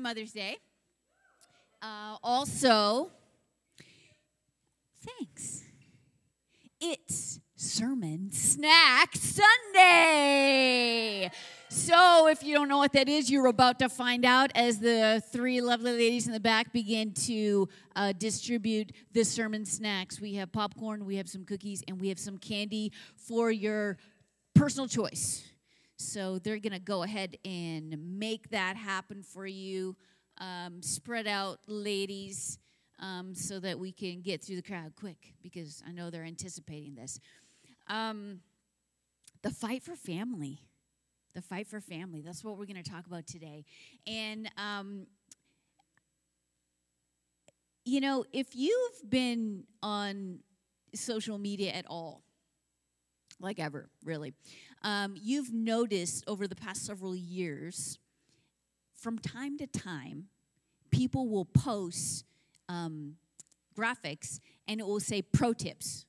[0.00, 0.56] Mother's Day.
[1.82, 3.10] Uh, also,
[5.04, 5.64] thanks.
[6.80, 10.10] It's Sermon Snack Sunday.
[11.68, 15.22] So, if you don't know what that is, you're about to find out as the
[15.30, 20.20] three lovely ladies in the back begin to uh, distribute the sermon snacks.
[20.20, 23.98] We have popcorn, we have some cookies, and we have some candy for your
[24.54, 25.49] personal choice.
[26.00, 29.96] So, they're going to go ahead and make that happen for you.
[30.38, 32.58] Um, spread out, ladies,
[32.98, 36.94] um, so that we can get through the crowd quick because I know they're anticipating
[36.94, 37.20] this.
[37.88, 38.40] Um,
[39.42, 40.62] the fight for family
[41.34, 42.20] the fight for family.
[42.20, 43.64] That's what we're going to talk about today.
[44.06, 45.06] And, um,
[47.84, 50.40] you know, if you've been on
[50.94, 52.22] social media at all,
[53.38, 54.34] like ever, really,
[54.82, 57.98] um, you've noticed over the past several years,
[58.94, 60.26] from time to time,
[60.90, 62.24] people will post
[62.68, 63.16] um,
[63.76, 66.06] graphics and it will say pro tips.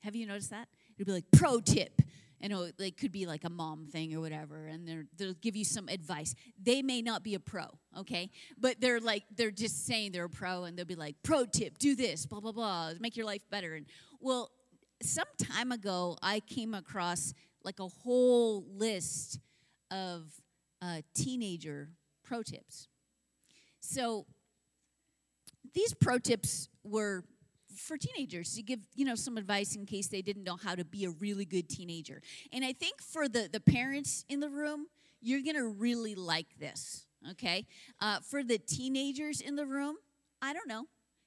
[0.00, 0.68] Have you noticed that?
[0.96, 2.02] It'll be like pro tip
[2.40, 5.64] and it like, could be like a mom thing or whatever, and they'll give you
[5.64, 6.34] some advice.
[6.62, 7.64] They may not be a pro,
[7.98, 11.46] okay, but they're like they're just saying they're a pro, and they'll be like, "Pro
[11.46, 13.86] tip: do this, blah blah blah, make your life better." And
[14.20, 14.50] well,
[15.00, 17.32] some time ago, I came across
[17.64, 19.40] like a whole list
[19.90, 20.24] of
[20.82, 21.90] uh, teenager
[22.22, 22.88] pro tips.
[23.80, 24.26] So
[25.74, 27.24] these pro tips were
[27.76, 30.84] for teenagers to give you know some advice in case they didn't know how to
[30.84, 32.22] be a really good teenager.
[32.52, 34.86] And i think for the the parents in the room
[35.20, 37.66] you're gonna really like this okay?
[38.00, 39.96] Uh, for the teenagers in the room
[40.40, 40.84] i don't know.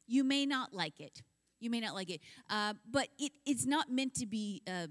[0.08, 1.22] You may not like it.
[1.60, 2.22] You may not like it.
[2.50, 4.88] Uh, but it, it's not meant to be uh,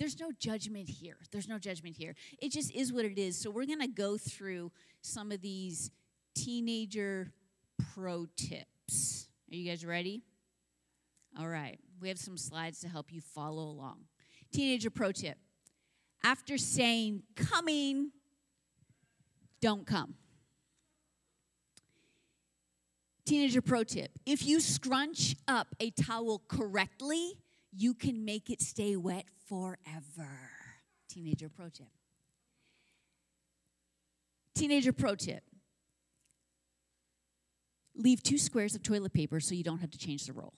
[0.00, 1.18] there's no judgment here.
[1.30, 2.14] There's no judgment here.
[2.40, 3.36] It just is what it is.
[3.36, 4.72] So we're gonna go through
[5.02, 5.90] some of these
[6.34, 7.32] teenager
[7.92, 9.28] pro tips.
[9.52, 10.22] Are you guys ready?
[11.38, 13.98] All right, we have some slides to help you follow along.
[14.52, 15.36] Teenager pro tip.
[16.24, 18.10] After saying coming,
[19.60, 20.14] don't come.
[23.26, 24.12] Teenager pro tip.
[24.24, 27.34] If you scrunch up a towel correctly,
[27.72, 30.50] you can make it stay wet forever.
[31.08, 31.86] Teenager pro tip.
[34.54, 35.42] Teenager pro tip
[37.94, 40.54] leave two squares of toilet paper so you don't have to change the roll.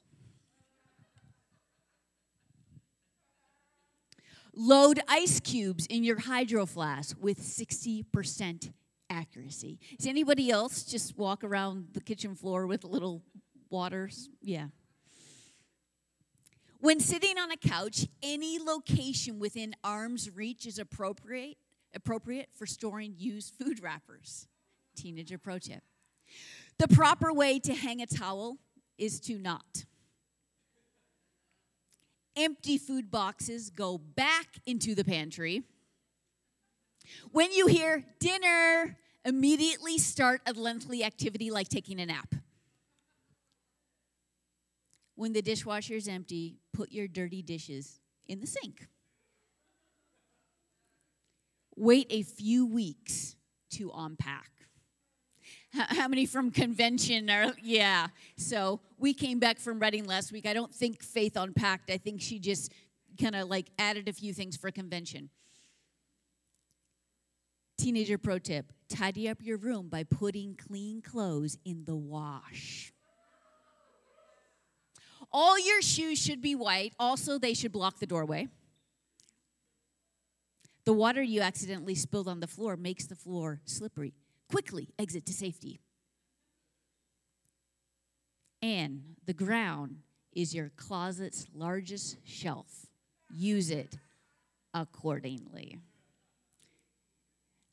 [4.54, 8.72] Load ice cubes in your hydro flask with 60%
[9.08, 9.78] accuracy.
[9.98, 13.22] Does anybody else just walk around the kitchen floor with little
[13.70, 14.28] waters?
[14.42, 14.66] Yeah.
[16.82, 21.56] When sitting on a couch, any location within arm's reach is appropriate
[21.94, 24.48] appropriate for storing used food wrappers.
[24.96, 25.84] Teenager pro tip.
[26.78, 28.58] The proper way to hang a towel
[28.98, 29.84] is to not.
[32.36, 35.62] Empty food boxes go back into the pantry.
[37.30, 42.34] When you hear dinner, immediately start a lengthy activity like taking a nap.
[45.14, 48.88] When the dishwasher is empty, put your dirty dishes in the sink.
[51.76, 53.36] Wait a few weeks
[53.70, 54.50] to unpack.
[55.72, 58.08] How many from convention are, yeah.
[58.36, 60.46] So we came back from Reading last week.
[60.46, 61.90] I don't think Faith unpacked.
[61.90, 62.72] I think she just
[63.20, 65.30] kind of like added a few things for convention.
[67.78, 72.91] Teenager pro tip tidy up your room by putting clean clothes in the wash.
[75.32, 76.92] All your shoes should be white.
[76.98, 78.48] Also, they should block the doorway.
[80.84, 84.14] The water you accidentally spilled on the floor makes the floor slippery
[84.50, 85.80] quickly exit to safety.
[88.60, 89.96] And the ground
[90.32, 92.86] is your closet's largest shelf.
[93.30, 93.98] Use it
[94.74, 95.78] accordingly.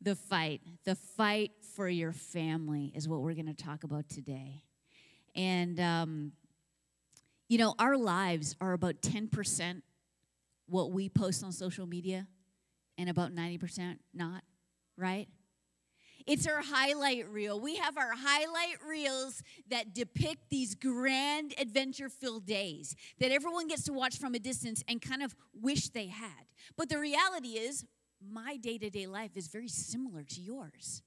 [0.02, 4.64] The fight, the fight for your family is what we're going to talk about today.
[5.36, 6.32] And, um,
[7.50, 9.81] you know, our lives are about 10%
[10.68, 12.28] what we post on social media
[12.98, 14.44] and about 90% not,
[14.96, 15.28] right?
[16.28, 17.60] It's our highlight reel.
[17.60, 23.84] We have our highlight reels that depict these grand adventure filled days that everyone gets
[23.86, 26.45] to watch from a distance and kind of wish they had.
[26.78, 27.84] But the reality is,
[28.22, 31.02] my day to day life is very similar to yours.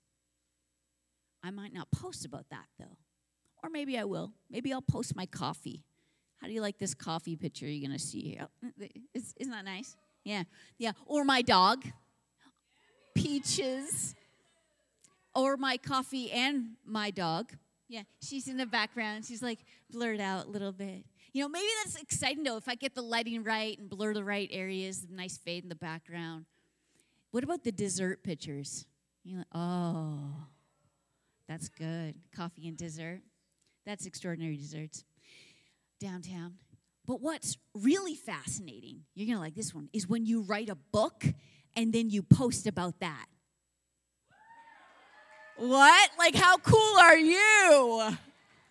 [1.45, 2.97] I might not post about that though.
[3.63, 4.33] Or maybe I will.
[4.51, 5.85] Maybe I'll post my coffee.
[6.43, 8.49] How do you like this coffee picture you're going to see here?
[8.65, 9.97] Oh, isn't that nice?
[10.25, 10.43] Yeah.
[10.77, 10.91] Yeah.
[11.07, 11.85] Or my dog,
[13.15, 14.17] Peaches.
[15.37, 17.53] or my coffee and my dog.
[17.89, 19.25] Yeah, she's in the background.
[19.25, 21.05] She's like blurred out a little bit.
[21.33, 24.25] You know, maybe that's exciting though if I get the lighting right and blur the
[24.25, 26.47] right areas, nice fade in the background.
[27.31, 28.85] What about the dessert pictures?
[29.23, 30.35] You oh,
[31.49, 32.17] that's good.
[32.35, 33.21] Coffee and dessert.
[33.87, 35.05] That's extraordinary desserts
[36.03, 36.55] downtown.
[37.07, 40.75] But what's really fascinating, you're going to like this one, is when you write a
[40.75, 41.25] book
[41.77, 43.27] and then you post about that.
[45.57, 46.11] What?
[46.19, 48.11] Like, how cool are you?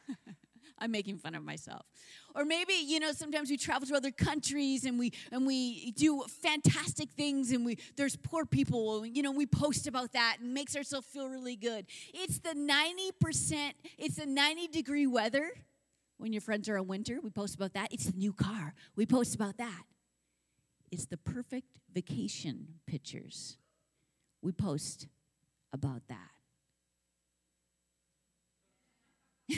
[0.80, 1.86] I'm making fun of myself.
[2.34, 6.24] Or maybe, you know, sometimes we travel to other countries and we and we do
[6.42, 10.76] fantastic things and we there's poor people, you know, we post about that and makes
[10.76, 11.86] ourselves feel really good.
[12.14, 15.52] It's the 90%, it's the 90 degree weather
[16.22, 17.92] when your friends are in winter, we post about that.
[17.92, 18.76] It's the new car.
[18.96, 19.86] We post about that.
[20.92, 23.58] It's the perfect vacation pictures.
[24.44, 25.08] We post
[25.74, 26.30] about that.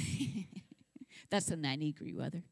[1.30, 2.44] That's the 90 degree weather.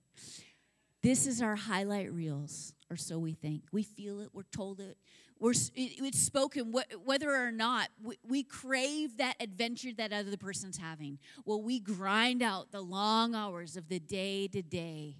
[1.03, 3.63] This is our highlight reels, or so we think.
[3.71, 4.97] We feel it, we're told it,
[5.39, 6.71] we're, it's spoken
[7.03, 7.89] whether or not
[8.23, 11.17] we, crave that adventure that other person's having.
[11.45, 15.17] Well, we grind out the long hours of the day to day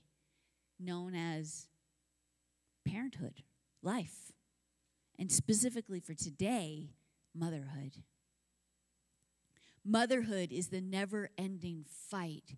[0.80, 1.68] known as
[2.86, 3.42] parenthood,
[3.81, 4.31] life,
[5.18, 6.92] and specifically for today,
[7.36, 8.04] motherhood.
[9.83, 12.57] Motherhood is the never ending fight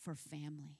[0.00, 0.78] for family.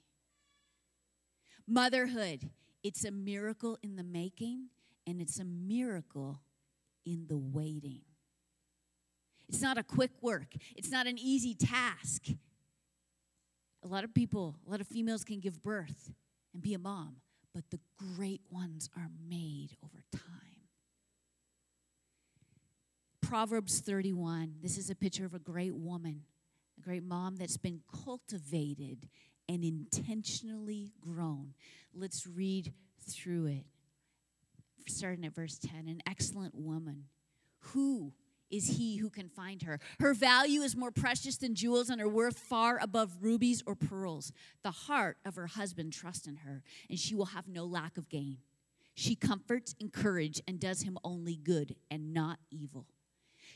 [1.67, 2.49] Motherhood,
[2.83, 4.67] it's a miracle in the making,
[5.07, 6.41] and it's a miracle
[7.05, 8.01] in the waiting.
[9.47, 12.27] It's not a quick work, it's not an easy task.
[13.83, 16.13] A lot of people, a lot of females can give birth
[16.53, 17.17] and be a mom,
[17.53, 17.79] but the
[18.15, 20.23] great ones are made over time.
[23.21, 24.55] Proverbs 31.
[24.61, 26.21] This is a picture of a great woman,
[26.77, 29.09] a great mom that's been cultivated
[29.47, 31.53] and intentionally grown.
[31.93, 32.73] Let's read
[33.09, 33.65] through it.
[34.87, 37.05] Starting at verse 10 An excellent woman.
[37.71, 38.13] Who
[38.51, 39.79] is he who can find her?
[39.99, 44.31] Her value is more precious than jewels, and her worth far above rubies or pearls.
[44.63, 48.09] The heart of her husband trusts in her, and she will have no lack of
[48.09, 48.37] gain.
[48.95, 52.85] She comforts, encourages, and does him only good and not evil.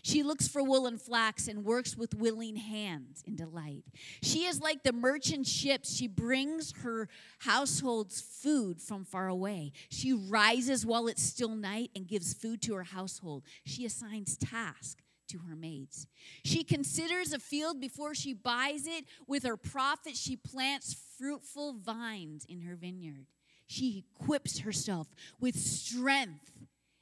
[0.01, 3.83] She looks for wool and flax and works with willing hands in delight.
[4.21, 5.95] She is like the merchant ships.
[5.95, 7.09] She brings her
[7.39, 9.71] household's food from far away.
[9.89, 13.43] She rises while it's still night and gives food to her household.
[13.65, 16.07] She assigns tasks to her maids.
[16.43, 19.05] She considers a field before she buys it.
[19.27, 23.25] With her profit, she plants fruitful vines in her vineyard.
[23.67, 25.07] She equips herself
[25.39, 26.53] with strength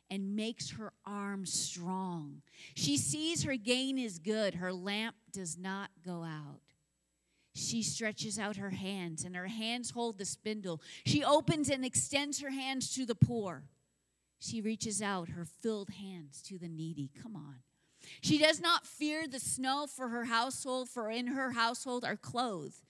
[0.10, 2.42] and makes her arms strong.
[2.76, 6.62] She sees her gain is good, her lamp does not go out.
[7.54, 10.82] She stretches out her hands, and her hands hold the spindle.
[11.06, 13.64] She opens and extends her hands to the poor.
[14.40, 17.12] She reaches out her filled hands to the needy.
[17.22, 17.62] Come on.
[18.22, 22.82] She does not fear the snow for her household, for in her household are clothed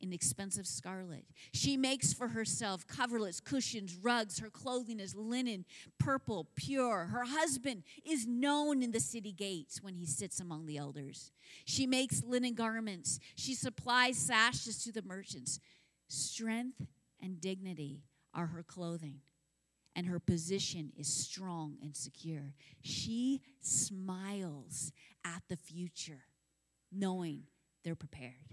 [0.00, 1.24] in expensive scarlet.
[1.52, 4.38] She makes for herself coverlets, cushions, rugs.
[4.38, 5.64] Her clothing is linen,
[5.98, 7.06] purple, pure.
[7.06, 11.32] Her husband is known in the city gates when he sits among the elders.
[11.64, 13.18] She makes linen garments.
[13.34, 15.60] She supplies sashes to the merchants.
[16.08, 16.86] Strength
[17.20, 18.02] and dignity
[18.34, 19.20] are her clothing,
[19.96, 22.54] and her position is strong and secure.
[22.82, 24.92] She smiles
[25.24, 26.22] at the future,
[26.92, 27.42] knowing
[27.84, 28.47] they're prepared.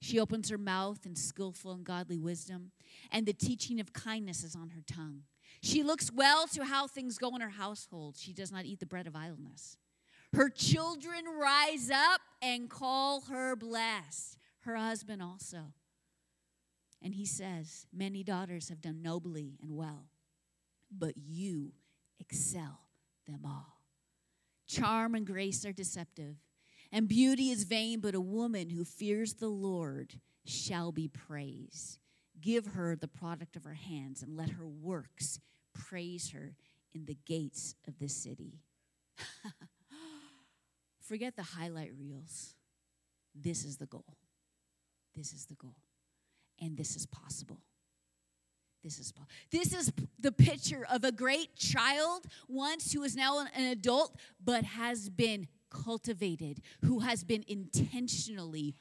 [0.00, 2.70] She opens her mouth in skillful and godly wisdom,
[3.10, 5.22] and the teaching of kindness is on her tongue.
[5.60, 8.16] She looks well to how things go in her household.
[8.16, 9.76] She does not eat the bread of idleness.
[10.34, 15.72] Her children rise up and call her blessed, her husband also.
[17.02, 20.08] And he says, Many daughters have done nobly and well,
[20.96, 21.72] but you
[22.20, 22.80] excel
[23.26, 23.80] them all.
[24.66, 26.36] Charm and grace are deceptive
[26.90, 30.14] and beauty is vain, but a woman who fears the Lord
[30.44, 31.98] shall be praised.
[32.40, 35.40] Give her the product of her hands, and let her works
[35.74, 36.54] praise her
[36.94, 38.60] in the gates of the city.
[41.00, 42.54] Forget the highlight reels.
[43.34, 44.16] This is the goal.
[45.14, 45.76] This is the goal.
[46.60, 47.60] And this is possible.
[48.82, 49.12] This is
[49.50, 54.64] this is the picture of a great child once who is now an adult but
[54.64, 58.74] has been cultivated, who has been intentionally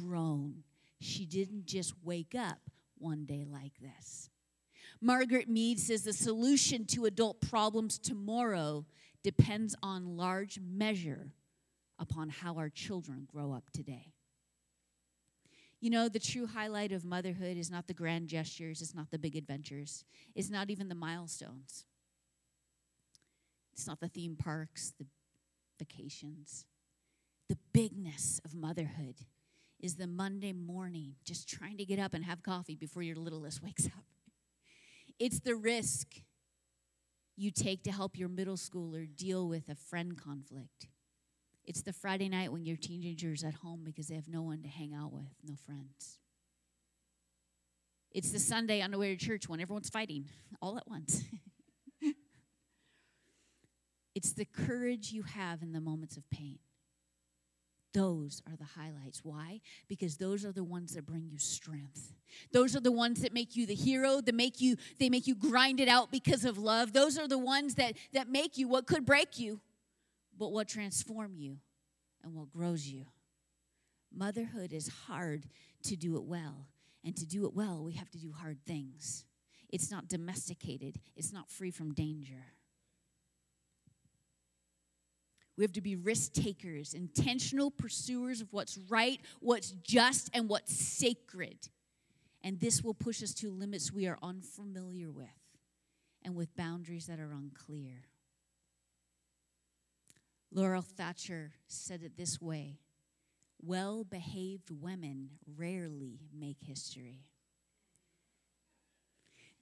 [0.00, 0.64] grown.
[1.00, 2.58] She didn't just wake up
[2.98, 4.30] one day like this.
[5.00, 8.86] Margaret Mead says the solution to adult problems tomorrow
[9.24, 11.32] depends on large measure
[11.98, 14.12] upon how our children grow up today.
[15.80, 19.18] You know, the true highlight of motherhood is not the grand gestures, it's not the
[19.18, 20.04] big adventures,
[20.36, 21.86] it's not even the milestones.
[23.72, 25.06] It's not the theme parks, the
[27.48, 29.16] The bigness of motherhood
[29.80, 33.62] is the Monday morning, just trying to get up and have coffee before your littlest
[33.62, 34.04] wakes up.
[35.18, 36.06] It's the risk
[37.36, 40.88] you take to help your middle schooler deal with a friend conflict.
[41.64, 44.68] It's the Friday night when your teenager's at home because they have no one to
[44.68, 46.18] hang out with, no friends.
[48.10, 50.26] It's the Sunday on the way to church when everyone's fighting
[50.60, 51.22] all at once.
[54.14, 56.58] it's the courage you have in the moments of pain.
[57.94, 59.20] Those are the highlights.
[59.22, 59.60] Why?
[59.86, 62.12] Because those are the ones that bring you strength.
[62.50, 65.34] Those are the ones that make you the hero, that make you they make you
[65.34, 66.94] grind it out because of love.
[66.94, 69.60] Those are the ones that that make you what could break you,
[70.38, 71.58] but what transform you
[72.24, 73.06] and what grows you.
[74.14, 75.46] Motherhood is hard
[75.84, 76.68] to do it well,
[77.04, 79.26] and to do it well, we have to do hard things.
[79.68, 80.98] It's not domesticated.
[81.16, 82.44] It's not free from danger.
[85.56, 90.74] We have to be risk takers, intentional pursuers of what's right, what's just, and what's
[90.74, 91.68] sacred.
[92.42, 95.28] And this will push us to limits we are unfamiliar with
[96.24, 98.04] and with boundaries that are unclear.
[100.50, 102.78] Laurel Thatcher said it this way
[103.60, 107.24] Well behaved women rarely make history.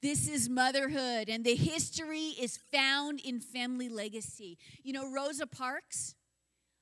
[0.03, 4.57] This is motherhood, and the history is found in family legacy.
[4.83, 6.15] You know, Rosa Parks,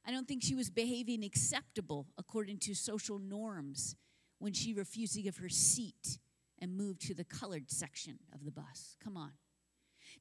[0.06, 3.96] I don't think she was behaving acceptable according to social norms
[4.38, 6.18] when she refused to give her seat
[6.60, 8.96] and moved to the colored section of the bus.
[9.02, 9.32] Come on.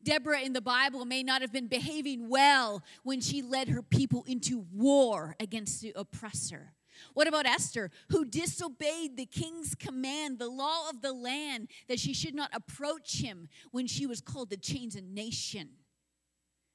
[0.04, 4.24] Deborah in the Bible may not have been behaving well when she led her people
[4.28, 6.74] into war against the oppressor.
[7.14, 12.14] What about Esther, who disobeyed the king's command, the law of the land, that she
[12.14, 15.70] should not approach him when she was called to change a nation?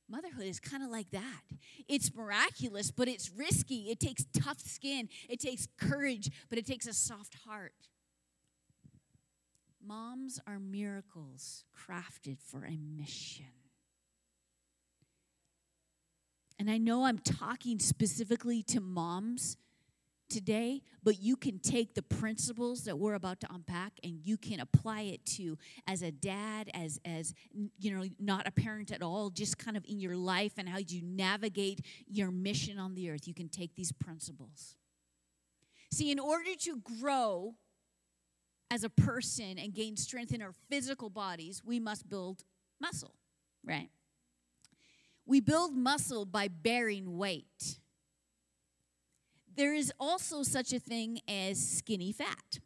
[0.08, 1.42] Motherhood is kind of like that.
[1.88, 3.90] It's miraculous, but it's risky.
[3.90, 7.72] It takes tough skin, it takes courage, but it takes a soft heart.
[9.84, 13.46] Moms are miracles crafted for a mission.
[16.58, 19.56] And I know I'm talking specifically to moms
[20.32, 24.60] today, but you can take the principles that we're about to unpack and you can
[24.60, 27.34] apply it to as a dad, as as
[27.78, 30.78] you know, not a parent at all, just kind of in your life and how
[30.78, 33.28] you navigate your mission on the earth.
[33.28, 34.76] You can take these principles.
[35.92, 37.54] See, in order to grow
[38.70, 42.42] as a person and gain strength in our physical bodies, we must build
[42.80, 43.14] muscle,
[43.62, 43.90] right?
[45.26, 47.78] We build muscle by bearing weight
[49.56, 52.60] there is also such a thing as skinny fat.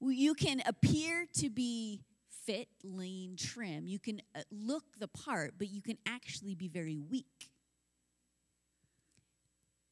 [0.00, 2.02] You can appear to be
[2.44, 3.86] fit, lean, trim.
[3.86, 7.50] You can uh, look the part, but you can actually be very weak.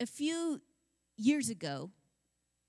[0.00, 0.60] A few
[1.16, 1.90] years ago,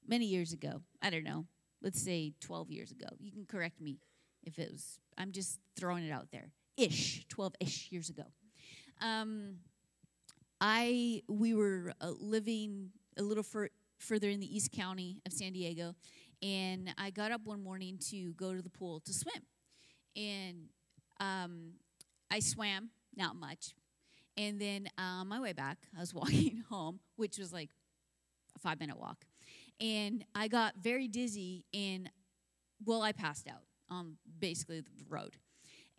[0.07, 1.45] many years ago, I don't know,
[1.81, 3.97] let's say 12 years ago, you can correct me
[4.43, 8.25] if it was, I'm just throwing it out there, ish, 12 ish years ago.
[9.01, 9.55] Um,
[10.61, 15.53] I we were uh, living a little fur- further in the East County of San
[15.53, 15.95] Diego,
[16.41, 19.43] and I got up one morning to go to the pool to swim,
[20.15, 20.69] and
[21.19, 21.71] um,
[22.29, 23.73] I swam not much,
[24.37, 27.71] and then on my way back, I was walking home, which was like
[28.55, 29.25] a five minute walk,
[29.79, 32.09] and I got very dizzy and
[32.85, 35.37] well, I passed out on basically the road.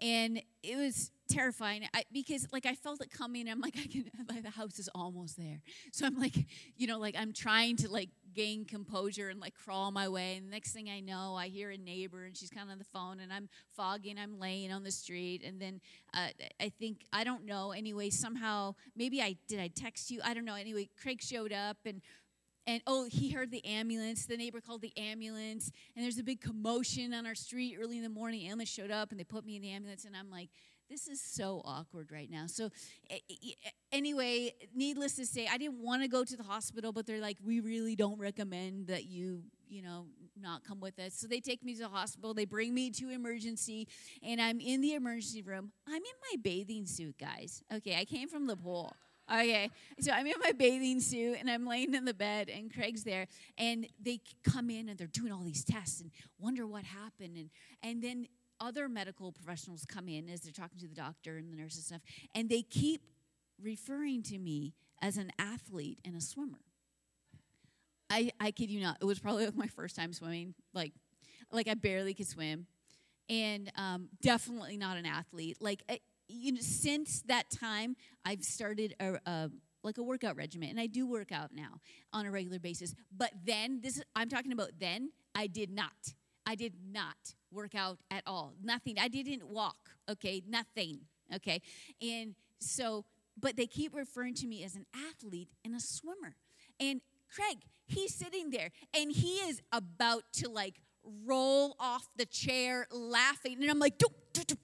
[0.01, 1.85] And it was terrifying.
[1.95, 3.49] I, because like i felt it coming.
[3.49, 5.61] I'm like i can like the house is almost there.
[5.93, 6.35] So i'm like
[6.77, 10.37] you know like i'm trying to like gain composure and like crawl my way.
[10.37, 12.79] And the next thing i know i hear a neighbor and she's kind of on
[12.79, 15.43] the phone and i'm fogging i'm laying on the street.
[15.45, 15.81] And then
[16.15, 16.29] uh,
[16.61, 20.21] i think i don't know anyway somehow maybe i did i text you?
[20.25, 20.55] I don't know.
[20.55, 22.03] Anyway craig showed up and
[22.67, 24.27] and oh, he heard the ambulance.
[24.27, 28.03] The neighbor called the ambulance, and there's a big commotion on our street early in
[28.03, 28.47] the morning.
[28.47, 30.51] Ambulance showed up, and they put me in the ambulance, and I'm like,
[30.93, 32.45] this is so awkward right now.
[32.47, 32.71] So,
[33.91, 37.39] anyway, needless to say, I didn't want to go to the hospital, but they're like,
[37.43, 40.05] we really don't recommend that you, you know,
[40.39, 41.15] not come with us.
[41.15, 42.35] So they take me to the hospital.
[42.35, 43.89] They bring me to emergency,
[44.23, 45.73] and I'm in the emergency room.
[45.87, 47.63] I'm in my bathing suit, guys.
[47.75, 48.95] Okay, I came from the pool.
[49.33, 53.03] Okay, so I'm in my bathing suit and I'm laying in the bed, and Craig's
[53.03, 57.39] there, and they come in and they're doing all these tests and wonder what happened,
[57.39, 57.51] and
[57.83, 58.27] and then
[58.61, 61.85] other medical professionals come in as they're talking to the doctor and the nurse and
[61.85, 62.03] stuff,
[62.35, 63.01] and they keep
[63.61, 66.61] referring to me as an athlete and a swimmer.
[68.11, 70.55] I, I kid you not, it was probably like my first time swimming.
[70.75, 70.93] Like,
[71.51, 72.67] like I barely could swim,
[73.31, 75.57] and um, definitely not an athlete.
[75.61, 75.83] Like,
[76.33, 79.51] you know, since that time, I've started a, a
[79.85, 81.81] like a workout regimen, and I do work out now
[82.13, 82.95] on a regular basis.
[83.17, 85.11] But then, this is, I'm talking about then.
[85.35, 86.15] I did not.
[86.47, 88.55] I did not work out at all.
[88.63, 88.97] Nothing.
[88.99, 89.91] I didn't walk.
[90.09, 91.01] Okay, nothing.
[91.35, 91.61] Okay,
[92.01, 93.05] and so,
[93.39, 96.37] but they keep referring to me as an athlete and a swimmer.
[96.79, 97.01] And
[97.35, 100.81] Craig, he's sitting there and he is about to like
[101.25, 103.59] roll off the chair laughing.
[103.61, 104.55] And I'm like, do, do, do,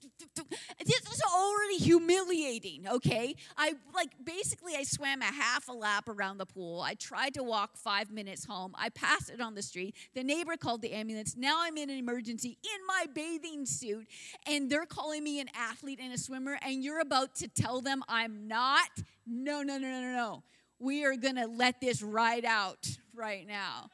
[0.85, 3.35] this is already humiliating, okay?
[3.57, 6.81] I like basically I swam a half a lap around the pool.
[6.81, 8.73] I tried to walk five minutes home.
[8.77, 9.95] I passed it on the street.
[10.13, 11.35] The neighbor called the ambulance.
[11.37, 14.07] Now I'm in an emergency in my bathing suit,
[14.47, 18.03] and they're calling me an athlete and a swimmer, and you're about to tell them
[18.07, 18.89] I'm not?
[19.25, 20.43] No, no, no, no, no, no.
[20.79, 23.89] We are gonna let this ride out right now.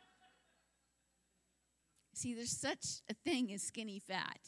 [2.13, 4.39] See, there's such a thing as skinny fat.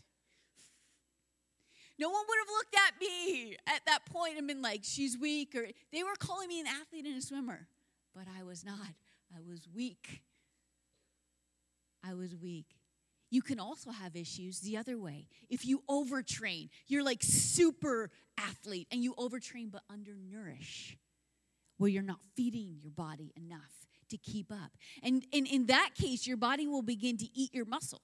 [2.00, 5.56] No one would have looked at me at that point and been like, she's weak,
[5.56, 7.68] or they were calling me an athlete and a swimmer,
[8.16, 8.94] but I was not.
[9.36, 10.22] I was weak.
[12.04, 12.68] I was weak.
[13.30, 15.28] You can also have issues the other way.
[15.50, 20.96] If you overtrain, you're like super athlete and you overtrain but undernourish,
[21.78, 24.72] where you're not feeding your body enough to keep up.
[25.04, 28.02] And, in that case, your body will begin to eat your muscle.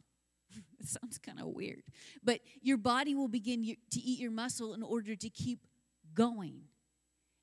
[0.80, 1.84] it sounds kind of weird,
[2.24, 5.60] but your body will begin to eat your muscle in order to keep
[6.14, 6.62] going.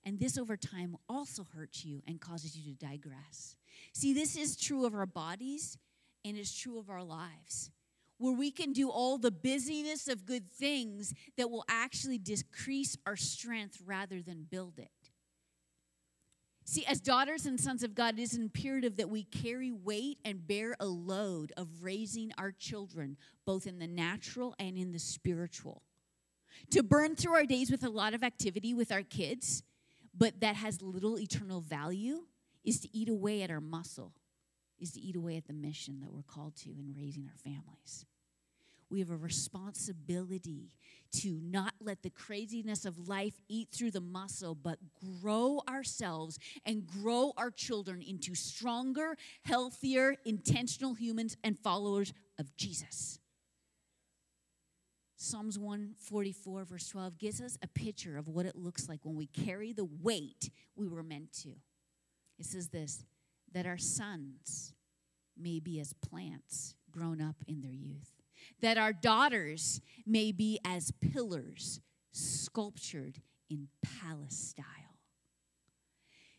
[0.05, 3.57] And this over time also hurts you and causes you to digress.
[3.93, 5.77] See, this is true of our bodies
[6.25, 7.71] and it's true of our lives,
[8.19, 13.17] where we can do all the busyness of good things that will actually decrease our
[13.17, 15.00] strength rather than build it.
[16.71, 20.47] See, as daughters and sons of God, it is imperative that we carry weight and
[20.47, 25.83] bear a load of raising our children, both in the natural and in the spiritual.
[26.71, 29.65] To burn through our days with a lot of activity with our kids,
[30.17, 32.21] but that has little eternal value,
[32.63, 34.13] is to eat away at our muscle,
[34.79, 38.07] is to eat away at the mission that we're called to in raising our families
[38.91, 40.73] we have a responsibility
[41.13, 44.79] to not let the craziness of life eat through the muscle, but
[45.23, 53.19] grow ourselves and grow our children into stronger, healthier, intentional humans and followers of Jesus.
[55.17, 59.27] Psalms 144, verse 12, gives us a picture of what it looks like when we
[59.27, 61.51] carry the weight we were meant to.
[62.39, 63.05] It says this
[63.53, 64.73] that our sons
[65.37, 68.20] may be as plants grown up in their youth
[68.61, 71.81] that our daughters may be as pillars
[72.13, 74.67] sculptured in palace style.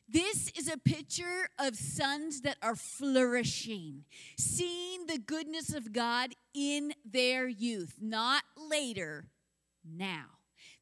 [0.07, 4.03] This is a picture of sons that are flourishing,
[4.37, 9.29] seeing the goodness of God in their youth, not later,
[9.85, 10.25] now.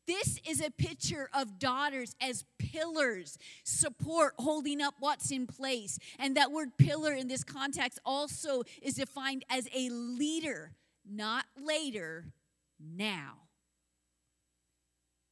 [0.07, 5.99] This is a picture of daughters as pillars, support, holding up what's in place.
[6.17, 10.71] And that word pillar in this context also is defined as a leader
[11.09, 12.25] not later,
[12.79, 13.49] now.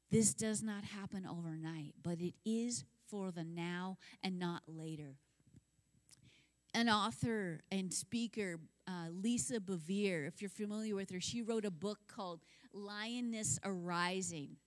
[0.10, 5.16] This does not happen overnight, but it is for the now and not later.
[6.74, 11.72] An author and speaker, uh, Lisa Bevere, if you're familiar with her, she wrote a
[11.72, 12.42] book called
[12.74, 14.58] Lioness Arising.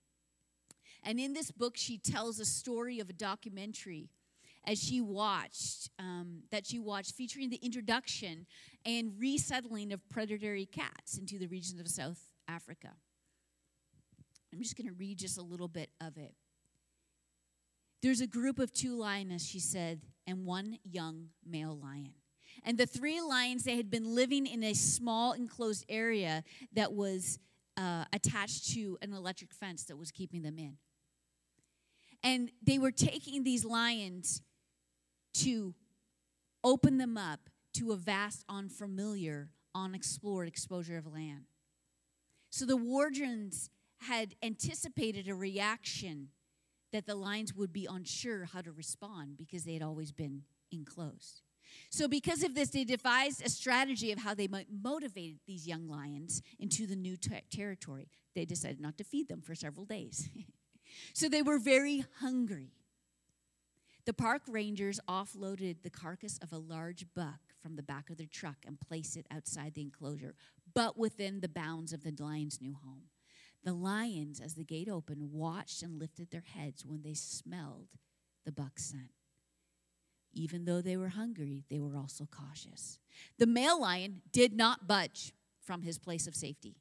[1.03, 4.09] And in this book, she tells a story of a documentary
[4.65, 8.45] as she watched um, that she watched featuring the introduction
[8.85, 12.89] and resettling of predatory cats into the regions of South Africa.
[14.53, 16.35] I'm just going to read just a little bit of it.
[18.01, 22.13] There's a group of two lioness, she said, and one young male lion.
[22.63, 26.43] And the three lions, they had been living in a small enclosed area
[26.73, 27.39] that was
[27.77, 30.77] uh, attached to an electric fence that was keeping them in.
[32.23, 34.41] And they were taking these lions
[35.33, 35.73] to
[36.63, 41.45] open them up to a vast, unfamiliar, unexplored exposure of land.
[42.49, 43.69] So the wardens
[44.01, 46.29] had anticipated a reaction
[46.91, 51.41] that the lions would be unsure how to respond because they had always been enclosed.
[51.89, 55.87] So, because of this, they devised a strategy of how they might motivate these young
[55.87, 58.09] lions into the new ter- territory.
[58.35, 60.29] They decided not to feed them for several days.
[61.13, 62.73] so, they were very hungry.
[64.05, 68.27] The park rangers offloaded the carcass of a large buck from the back of their
[68.27, 70.33] truck and placed it outside the enclosure,
[70.73, 73.03] but within the bounds of the lion's new home.
[73.63, 77.89] The lions, as the gate opened, watched and lifted their heads when they smelled
[78.43, 79.11] the buck's scent.
[80.33, 82.97] Even though they were hungry, they were also cautious.
[83.37, 86.77] The male lion did not budge from his place of safety.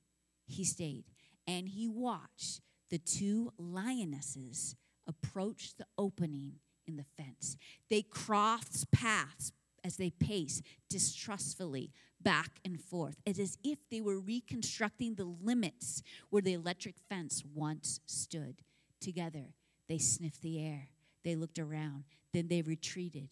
[0.47, 1.05] He stayed
[1.47, 4.75] and he watched the two lionesses
[5.07, 6.55] approach the opening
[6.91, 7.57] in the fence.
[7.89, 15.15] They crossed paths as they paced distrustfully back and forth, as if they were reconstructing
[15.15, 18.57] the limits where the electric fence once stood.
[19.01, 19.55] Together,
[19.89, 20.89] they sniffed the air,
[21.25, 23.31] they looked around, then they retreated,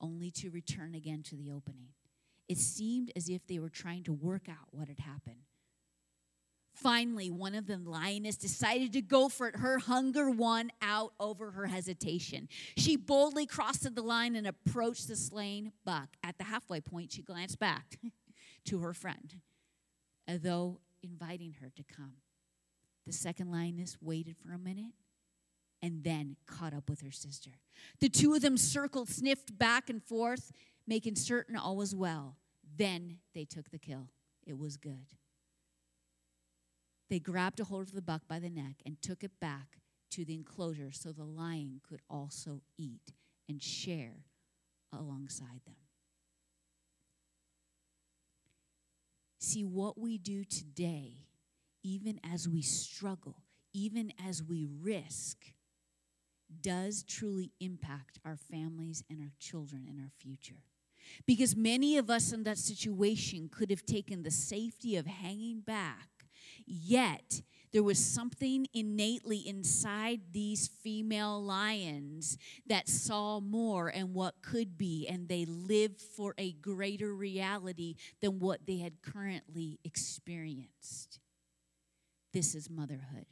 [0.00, 1.88] only to return again to the opening.
[2.48, 5.45] It seemed as if they were trying to work out what had happened.
[6.76, 9.56] Finally, one of the lioness decided to go for it.
[9.56, 12.48] Her hunger won out over her hesitation.
[12.76, 16.16] She boldly crossed the line and approached the slain buck.
[16.22, 17.98] At the halfway point, she glanced back
[18.66, 19.36] to her friend,
[20.28, 22.12] as though inviting her to come.
[23.06, 24.92] The second lioness waited for a minute
[25.80, 27.52] and then caught up with her sister.
[28.00, 30.52] The two of them circled, sniffed back and forth,
[30.86, 32.36] making certain all was well.
[32.76, 34.08] Then they took the kill.
[34.46, 35.06] It was good.
[37.08, 39.78] They grabbed a hold of the buck by the neck and took it back
[40.10, 43.12] to the enclosure so the lion could also eat
[43.48, 44.24] and share
[44.92, 45.76] alongside them.
[49.38, 51.26] See, what we do today,
[51.84, 53.42] even as we struggle,
[53.72, 55.52] even as we risk,
[56.60, 60.62] does truly impact our families and our children and our future.
[61.26, 66.15] Because many of us in that situation could have taken the safety of hanging back
[66.66, 74.78] Yet, there was something innately inside these female lions that saw more and what could
[74.78, 81.20] be, and they lived for a greater reality than what they had currently experienced.
[82.32, 83.26] This is motherhood.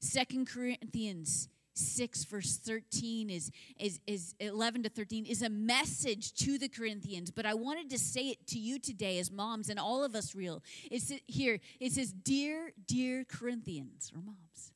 [0.00, 6.58] Second Corinthians 6 verse 13 is, is, is 11 to 13 is a message to
[6.58, 10.04] the corinthians but i wanted to say it to you today as moms and all
[10.04, 10.62] of us real.
[10.90, 14.72] It's here it says dear dear corinthians or moms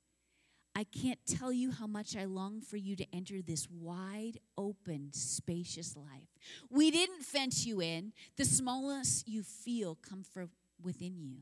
[0.74, 5.10] i can't tell you how much i long for you to enter this wide open
[5.12, 6.28] spacious life.
[6.70, 8.12] We didn't fence you in.
[8.36, 10.50] The smallest you feel come from
[10.82, 11.38] within you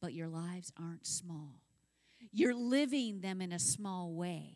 [0.00, 1.60] but your lives aren't small.
[2.32, 4.55] You're living them in a small way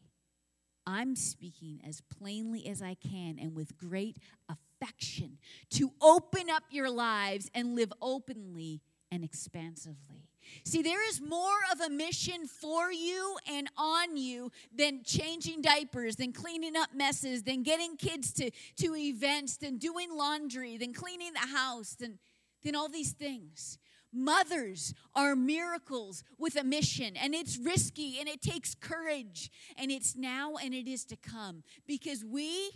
[0.86, 4.16] I'm speaking as plainly as I can and with great
[4.48, 5.38] affection
[5.70, 8.80] to open up your lives and live openly
[9.12, 10.28] and expansively.
[10.64, 16.16] See, there is more of a mission for you and on you than changing diapers,
[16.16, 21.32] than cleaning up messes, than getting kids to, to events, than doing laundry, than cleaning
[21.32, 22.18] the house, than,
[22.64, 23.78] than all these things.
[24.12, 30.16] Mothers are miracles with a mission, and it's risky and it takes courage, and it's
[30.16, 32.70] now and it is to come because we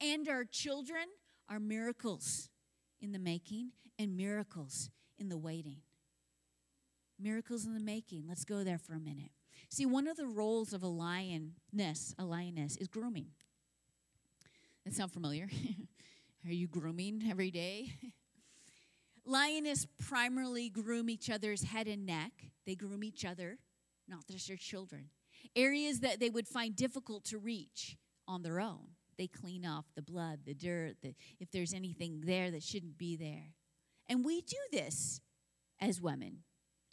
[0.00, 1.04] and our children
[1.48, 2.48] are miracles
[3.00, 5.78] in the making and miracles in the waiting.
[7.20, 8.24] Miracles in the making.
[8.28, 9.30] Let's go there for a minute.
[9.68, 13.28] See, one of the roles of a lioness, a lioness, is grooming.
[14.84, 15.48] That sound familiar?
[16.46, 17.92] are you grooming every day?
[19.28, 22.32] Lioness primarily groom each other's head and neck.
[22.66, 23.58] They groom each other,
[24.08, 25.10] not just their children.
[25.54, 28.88] Areas that they would find difficult to reach on their own.
[29.18, 33.16] They clean off the blood, the dirt, the, if there's anything there that shouldn't be
[33.16, 33.52] there.
[34.08, 35.20] And we do this
[35.80, 36.38] as women,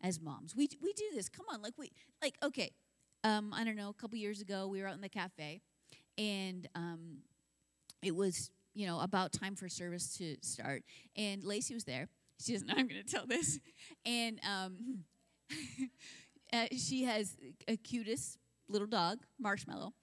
[0.04, 0.56] as moms.
[0.56, 1.30] We, we do this.
[1.30, 2.72] Come on, like we like okay.
[3.24, 3.90] Um, I don't know.
[3.90, 5.62] A couple years ago, we were out in the cafe,
[6.18, 7.20] and um,
[8.04, 10.84] it was you know about time for service to start,
[11.16, 13.60] and Lacey was there, she doesn't know I'm going to tell this.
[14.06, 15.04] And um,
[16.54, 19.94] uh, she has a cutest little dog, Marshmallow.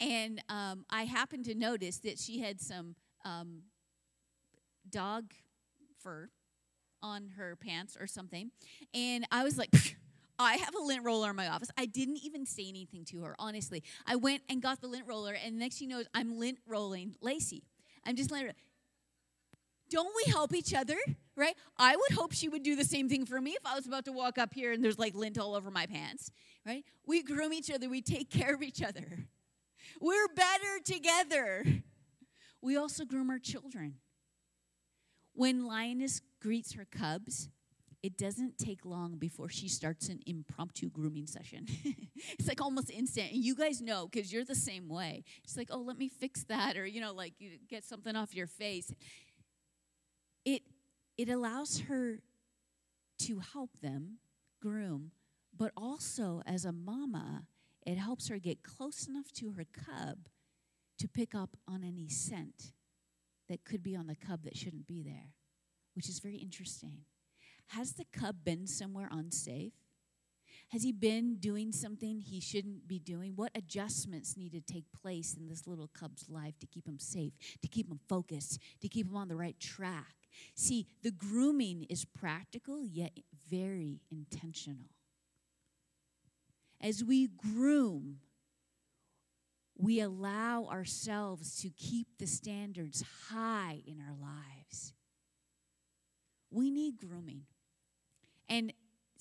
[0.00, 3.62] And um, I happened to notice that she had some um,
[4.90, 5.32] dog
[6.02, 6.28] fur
[7.02, 8.50] on her pants or something.
[8.94, 9.70] And I was like,
[10.38, 11.70] I have a lint roller in my office.
[11.76, 13.82] I didn't even say anything to her, honestly.
[14.06, 17.14] I went and got the lint roller, and next thing you know, I'm lint rolling
[17.20, 17.64] Lacey.
[18.04, 18.54] I'm just lint her.
[19.92, 20.96] Don't we help each other?
[21.36, 21.54] right?
[21.78, 24.04] I would hope she would do the same thing for me if I was about
[24.06, 26.30] to walk up here and there's like lint all over my pants,
[26.66, 26.84] right?
[27.06, 29.26] We groom each other, we take care of each other.
[30.00, 31.64] We're better together.
[32.60, 33.94] We also groom our children.
[35.34, 37.48] When Lioness greets her cubs,
[38.02, 41.66] it doesn't take long before she starts an impromptu grooming session.
[42.38, 43.32] it's like almost instant.
[43.32, 45.22] And you guys know because you're the same way.
[45.44, 48.34] It's like, oh, let me fix that, or, you know, like you get something off
[48.34, 48.92] your face.
[50.44, 50.62] It
[51.16, 52.20] it allows her
[53.20, 54.18] to help them
[54.60, 55.12] groom,
[55.56, 57.46] but also as a mama,
[57.86, 60.28] it helps her get close enough to her cub
[60.98, 62.72] to pick up on any scent
[63.48, 65.34] that could be on the cub that shouldn't be there,
[65.94, 67.00] which is very interesting.
[67.68, 69.72] Has the cub been somewhere unsafe?
[70.68, 73.32] Has he been doing something he shouldn't be doing?
[73.36, 77.32] What adjustments need to take place in this little cub's life to keep him safe,
[77.60, 80.21] to keep him focused, to keep him on the right track?
[80.54, 83.18] See, the grooming is practical yet
[83.50, 84.90] very intentional.
[86.80, 88.18] As we groom,
[89.76, 94.92] we allow ourselves to keep the standards high in our lives.
[96.50, 97.42] We need grooming.
[98.48, 98.72] And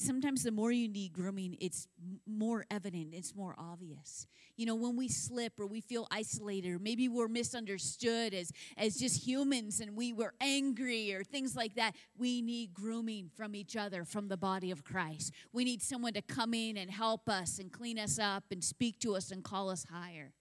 [0.02, 1.88] sometimes the more you need grooming, it's
[2.28, 4.28] more evident, it's more obvious.
[4.58, 8.96] You know, when we slip or we feel isolated or maybe we're misunderstood as, as
[8.96, 13.76] just humans and we were angry or things like that, we need grooming from each
[13.76, 15.34] other, from the body of Christ.
[15.54, 19.00] We need someone to come in and help us and clean us up and speak
[19.00, 20.34] to us and call us higher.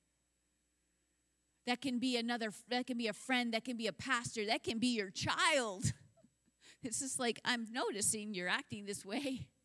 [1.66, 4.62] That can be another, that can be a friend, that can be a pastor, that
[4.62, 5.92] can be your child.
[6.82, 9.46] It's just like, I'm noticing you're acting this way.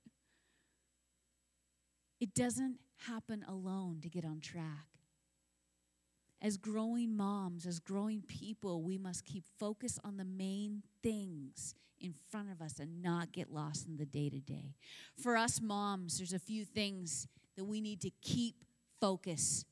[2.22, 4.88] It doesn't happen alone to get on track.
[6.42, 12.14] As growing moms, as growing people, we must keep focus on the main things in
[12.30, 14.76] front of us and not get lost in the day to day.
[15.22, 18.64] For us moms, there's a few things that we need to keep
[19.00, 19.66] focus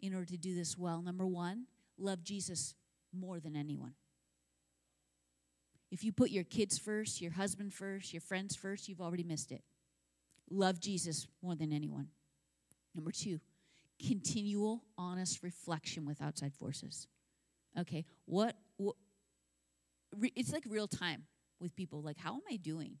[0.00, 1.02] in order to do this well.
[1.02, 1.66] Number one,
[1.98, 2.74] love Jesus
[3.12, 3.94] more than anyone.
[5.92, 9.52] If you put your kids first, your husband first, your friends first, you've already missed
[9.52, 9.62] it.
[10.50, 12.08] Love Jesus more than anyone.
[12.94, 13.40] Number two,
[14.04, 17.08] continual, honest reflection with outside forces.
[17.78, 18.96] Okay, what, what
[20.18, 21.24] re, it's like real time
[21.60, 22.00] with people.
[22.00, 22.96] Like, how am I doing?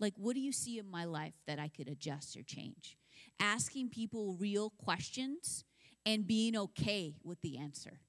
[0.00, 2.98] Like, what do you see in my life that I could adjust or change?
[3.38, 5.64] Asking people real questions
[6.04, 8.00] and being okay with the answer.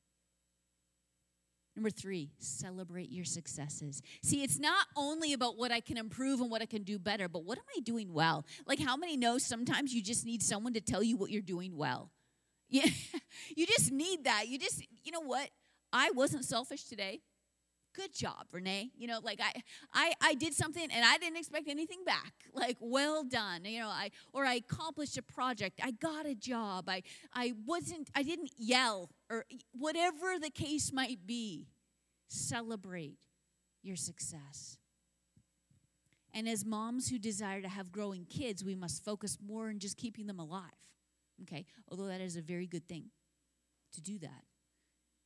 [1.76, 4.02] Number three, celebrate your successes.
[4.22, 7.28] See, it's not only about what I can improve and what I can do better,
[7.28, 8.46] but what am I doing well?
[8.68, 11.76] Like, how many know sometimes you just need someone to tell you what you're doing
[11.76, 12.12] well?
[12.70, 12.86] Yeah,
[13.56, 14.48] you just need that.
[14.48, 15.50] You just, you know what?
[15.92, 17.22] I wasn't selfish today.
[17.94, 18.92] Good job, Renee.
[18.98, 19.62] You know, like I,
[19.94, 22.34] I, I did something and I didn't expect anything back.
[22.56, 23.66] Like, well done.
[23.66, 25.80] You know, I or I accomplished a project.
[25.84, 26.88] I got a job.
[26.88, 27.02] I,
[27.34, 28.12] I wasn't.
[28.14, 31.66] I didn't yell or whatever the case might be.
[32.28, 33.18] Celebrate
[33.82, 34.78] your success.
[36.34, 39.98] And as moms who desire to have growing kids, we must focus more on just
[39.98, 40.72] keeping them alive.
[41.42, 43.06] Okay, although that is a very good thing
[43.94, 44.44] to do that.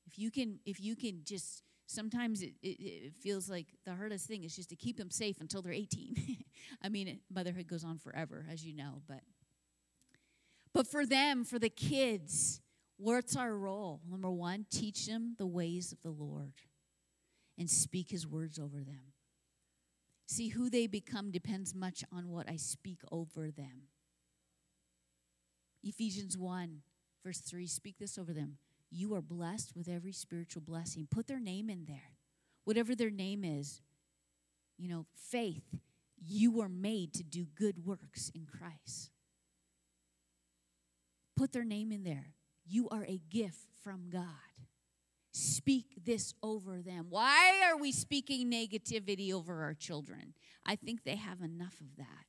[0.06, 4.28] If you can, if you can just sometimes it, it, it, feels like the hardest
[4.28, 6.15] thing is just to keep them safe until they're 18
[6.84, 9.21] i mean motherhood goes on forever as you know but
[10.73, 12.62] but for them for the kids
[12.97, 14.02] what's our role?
[14.10, 16.54] Number one teach them the ways of the lord
[17.58, 19.13] and speak his words over them.
[20.28, 23.84] See who they become depends much on what i speak over them.
[25.84, 26.82] Ephesians 1
[27.23, 28.58] verse 3 speak this over them
[28.89, 31.08] you are blessed with every spiritual blessing.
[31.10, 32.15] Put their name in there.
[32.63, 33.82] Whatever their name is,
[34.78, 35.63] you know, faith,
[36.26, 39.12] you were made to do good works in Christ.
[41.36, 42.34] Put their name in there.
[42.65, 44.26] You are a gift from God.
[45.32, 47.08] Speak this over them.
[47.10, 50.34] Why are we speaking negativity over our children?
[50.65, 52.26] I think they have enough of that.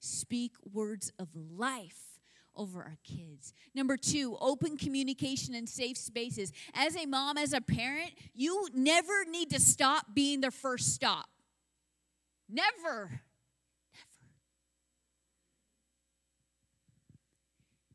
[0.00, 2.15] Speak words of life
[2.56, 3.52] over our kids.
[3.74, 6.52] Number two, open communication and safe spaces.
[6.74, 11.26] As a mom, as a parent, you never need to stop being the first stop.
[12.48, 12.66] Never.
[12.72, 13.20] Never.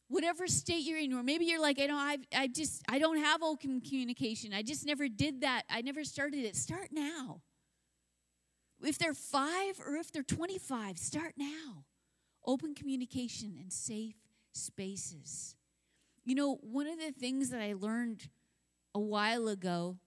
[0.07, 3.17] Whatever state you're in, or maybe you're like, I don't, I, I just, I don't
[3.17, 4.53] have open communication.
[4.53, 5.63] I just never did that.
[5.69, 6.55] I never started it.
[6.55, 7.41] Start now.
[8.83, 11.85] If they're five or if they're 25, start now.
[12.45, 14.15] Open communication and safe
[14.53, 15.55] spaces.
[16.23, 18.29] You know, one of the things that I learned
[18.93, 19.97] a while ago,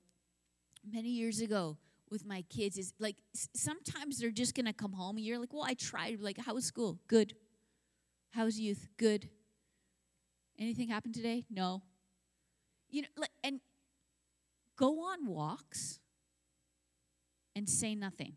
[0.89, 1.79] many years ago,
[2.11, 3.17] with my kids is like
[3.55, 6.21] sometimes they're just gonna come home and you're like, well, I tried.
[6.21, 6.99] Like, how was school?
[7.09, 7.35] Good.
[8.31, 8.89] How's youth?
[8.97, 9.29] Good.
[10.59, 11.45] Anything happened today?
[11.51, 11.83] No.
[12.89, 13.61] You know, and
[14.77, 15.99] go on walks
[17.57, 18.35] and say nothing.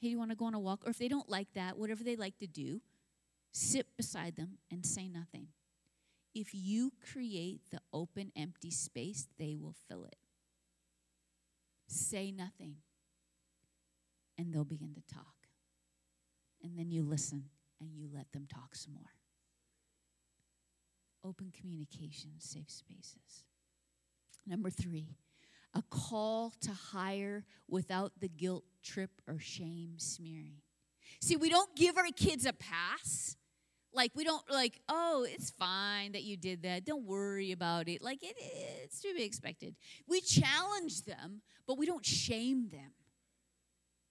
[0.00, 0.86] Hey, you want to go on a walk?
[0.86, 2.80] Or if they don't like that, whatever they like to do,
[3.56, 5.48] sit beside them, and say nothing.
[6.34, 10.16] If you create the open, empty space, they will fill it.
[11.88, 12.76] Say nothing,
[14.36, 15.24] and they'll begin to talk.
[16.62, 17.44] And then you listen
[17.80, 19.14] and you let them talk some more.
[21.24, 23.44] Open communication, safe spaces.
[24.46, 25.16] Number three,
[25.74, 30.56] a call to higher without the guilt trip or shame smearing.
[31.20, 33.36] See, we don't give our kids a pass.
[33.96, 36.84] Like we don't like, oh, it's fine that you did that.
[36.84, 38.02] Don't worry about it.
[38.02, 38.36] Like it,
[38.84, 39.74] it's to be expected.
[40.06, 42.92] We challenge them, but we don't shame them.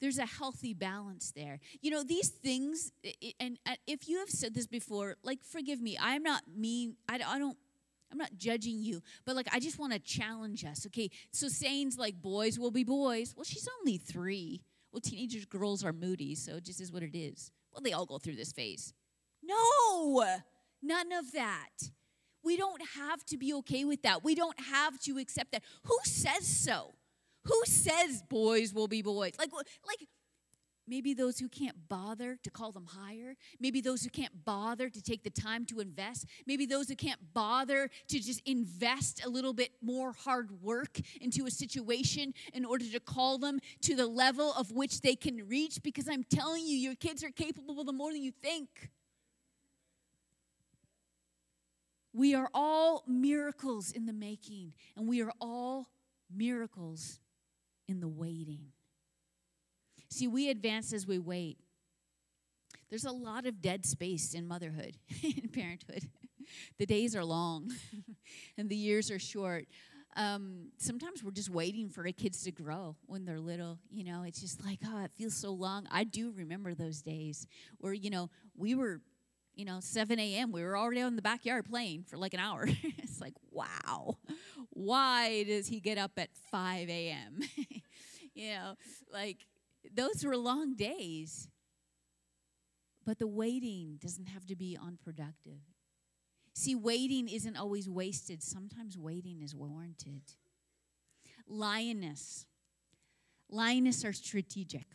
[0.02, 1.60] There's a healthy balance there.
[1.82, 2.92] You know, these things,
[3.40, 7.20] and uh, if you have said this before, like, forgive me, I'm not mean, I,
[7.26, 7.58] I don't
[8.12, 10.86] I'm not judging you, but like I just want to challenge us.
[10.88, 13.34] Okay, so sayings like boys will be boys.
[13.36, 14.62] Well, she's only three.
[14.92, 17.52] Well, teenagers, girls are moody, so it just is what it is.
[17.74, 18.94] Well, they all go through this phase.
[19.46, 20.40] No,
[20.82, 21.70] none of that.
[22.44, 24.24] We don't have to be okay with that.
[24.24, 25.64] We don't have to accept that.
[25.86, 26.94] Who says so?
[27.46, 29.34] Who says boys will be boys?
[29.38, 30.08] Like, like
[30.88, 35.02] maybe those who can't bother to call them higher, maybe those who can't bother to
[35.02, 39.54] take the time to invest, maybe those who can't bother to just invest a little
[39.54, 44.54] bit more hard work into a situation in order to call them to the level
[44.54, 48.12] of which they can reach because I'm telling you your kids are capable of more
[48.12, 48.92] than you think.
[52.16, 55.90] We are all miracles in the making, and we are all
[56.34, 57.20] miracles
[57.90, 58.68] in the waiting.
[60.10, 61.58] See, we advance as we wait.
[62.90, 66.04] There's a lot of dead space in motherhood, in parenthood.
[66.78, 67.70] the days are long
[68.58, 69.66] and the years are short.
[70.16, 73.80] Um, sometimes we're just waiting for our kids to grow when they're little.
[73.92, 75.86] You know, it's just like, oh, it feels so long.
[75.92, 77.46] I do remember those days
[77.80, 79.02] where, you know, we were,
[79.56, 82.68] you know, 7 a.m., we were already in the backyard playing for like an hour.
[82.84, 84.18] it's like, wow,
[84.70, 87.40] why does he get up at 5 a.m.?
[88.34, 88.76] you know,
[89.12, 89.38] like
[89.94, 91.48] those were long days.
[93.06, 95.62] But the waiting doesn't have to be unproductive.
[96.54, 100.22] See, waiting isn't always wasted, sometimes waiting is warranted.
[101.48, 102.46] Lioness.
[103.50, 104.88] Lioness are strategic.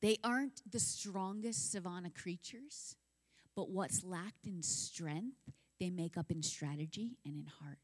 [0.00, 2.96] They aren't the strongest savanna creatures,
[3.60, 5.36] but what's lacked in strength,
[5.78, 7.76] they make up in strategy and in heart.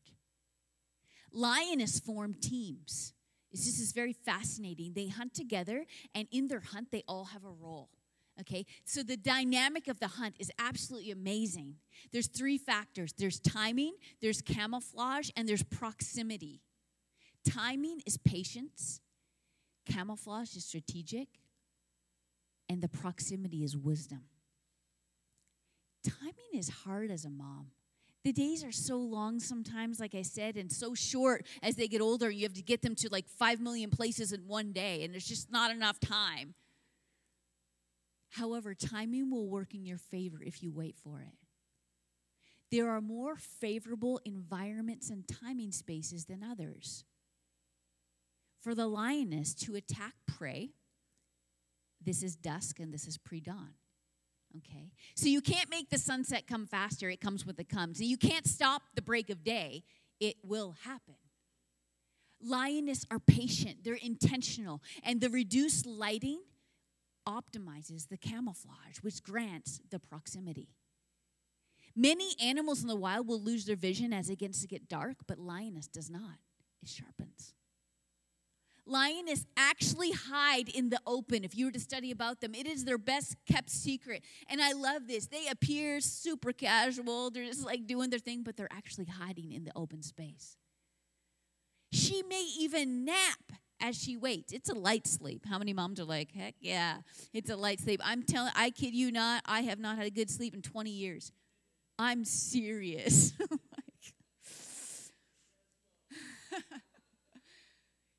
[1.31, 3.13] Lioness form teams.
[3.53, 4.95] This is very fascinating.
[4.95, 5.85] They hunt together,
[6.15, 7.91] and in their hunt, they all have a role.
[8.41, 11.75] Okay, so the dynamic of the hunt is absolutely amazing.
[12.11, 16.63] There's three factors there's timing, there's camouflage, and there's proximity.
[17.47, 19.03] Timing is patience,
[19.85, 21.29] camouflage is strategic,
[22.67, 24.23] and the proximity is wisdom.
[26.07, 27.71] Timing is hard as a mom
[28.27, 32.01] the days are so long sometimes, like I said, and so short as they get
[32.01, 32.29] older.
[32.29, 35.29] You have to get them to like 5 million places in one day, and there's
[35.29, 36.55] just not enough time.
[38.31, 41.35] However, timing will work in your favor if you wait for it.
[42.73, 47.05] There are more favorable environments and timing spaces than others.
[48.61, 50.71] For the lioness to attack prey,
[52.05, 53.75] this is dusk and this is pre dawn.
[54.59, 54.93] Okay?
[55.15, 58.01] So you can't make the sunset come faster, it comes when it comes.
[58.01, 59.85] And you can't stop the break of day,
[60.21, 61.15] it will happen.
[62.43, 66.41] Lioness are patient, they're intentional, and the reduced lighting
[67.27, 70.69] optimizes the camouflage, which grants the proximity.
[71.97, 75.17] Many animals in the wild will lose their vision as it gets to get dark,
[75.27, 76.39] but lioness does not.
[76.83, 77.56] It sharpens.
[78.87, 81.45] Lionists actually hide in the open.
[81.45, 84.23] If you were to study about them, it is their best kept secret.
[84.49, 85.27] And I love this.
[85.27, 89.65] They appear super casual, they're just like doing their thing, but they're actually hiding in
[89.65, 90.57] the open space.
[91.93, 94.53] She may even nap as she waits.
[94.53, 95.45] It's a light sleep.
[95.49, 96.99] How many moms are like, heck yeah,
[97.33, 98.01] it's a light sleep?
[98.05, 100.91] I'm telling, I kid you not, I have not had a good sleep in 20
[100.91, 101.33] years.
[101.99, 103.33] I'm serious.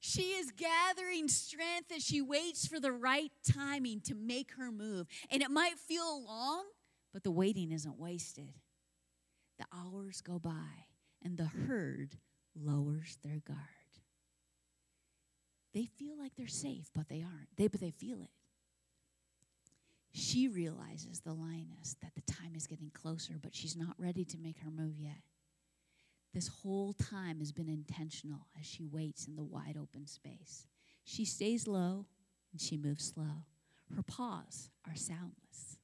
[0.08, 5.06] She is gathering strength as she waits for the right timing to make her move.
[5.30, 6.64] And it might feel long,
[7.12, 8.54] but the waiting isn't wasted.
[9.60, 10.86] The hours go by,
[11.22, 12.16] and the herd
[12.56, 13.60] lowers their guard.
[15.74, 17.50] They feel like they're safe, but they aren't.
[17.58, 18.30] They, but they feel it.
[20.14, 24.38] She realizes, the lioness, that the time is getting closer, but she's not ready to
[24.38, 25.20] make her move yet
[26.34, 30.68] this whole time has been intentional as she waits in the wide open space.
[31.04, 32.06] She stays low
[32.52, 33.46] and she moves slow.
[33.96, 35.77] Her paws are soundless.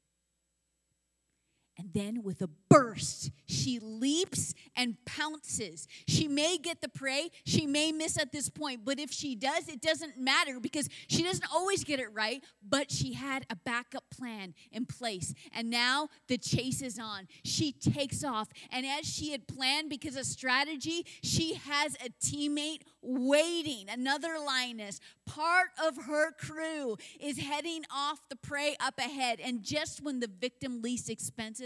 [1.78, 5.88] And then, with a burst, she leaps and pounces.
[6.08, 9.68] She may get the prey, she may miss at this point, but if she does,
[9.68, 12.44] it doesn't matter because she doesn't always get it right.
[12.68, 15.34] But she had a backup plan in place.
[15.52, 17.28] And now the chase is on.
[17.44, 18.50] She takes off.
[18.72, 25.00] And as she had planned, because of strategy, she has a teammate waiting, another lioness.
[25.26, 29.40] Part of her crew is heading off the prey up ahead.
[29.40, 31.64] And just when the victim least expensive,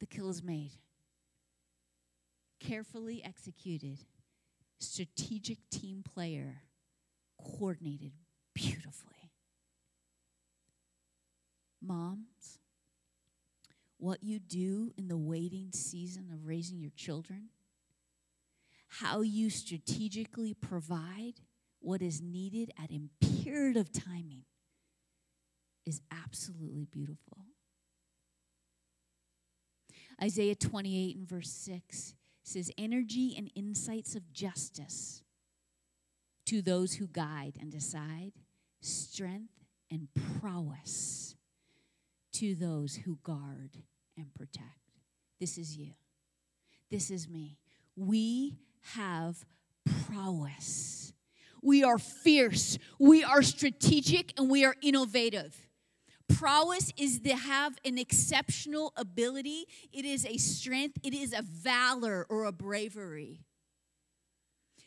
[0.00, 0.72] the kill is made.
[2.60, 3.98] Carefully executed,
[4.78, 6.62] strategic team player,
[7.40, 8.12] coordinated
[8.54, 9.32] beautifully.
[11.82, 12.58] Moms,
[13.98, 17.50] what you do in the waiting season of raising your children,
[18.88, 21.34] how you strategically provide
[21.80, 24.42] what is needed at imperative timing
[25.84, 27.38] is absolutely beautiful.
[30.22, 35.22] Isaiah 28 and verse 6 says, Energy and insights of justice
[36.46, 38.32] to those who guide and decide,
[38.80, 39.52] strength
[39.90, 40.08] and
[40.40, 41.34] prowess
[42.32, 43.78] to those who guard
[44.16, 44.92] and protect.
[45.40, 45.92] This is you.
[46.90, 47.58] This is me.
[47.96, 48.58] We
[48.94, 49.44] have
[50.06, 51.12] prowess.
[51.62, 52.78] We are fierce.
[52.98, 55.65] We are strategic and we are innovative.
[56.28, 62.26] Prowess is to have an exceptional ability, it is a strength, it is a valor
[62.28, 63.40] or a bravery.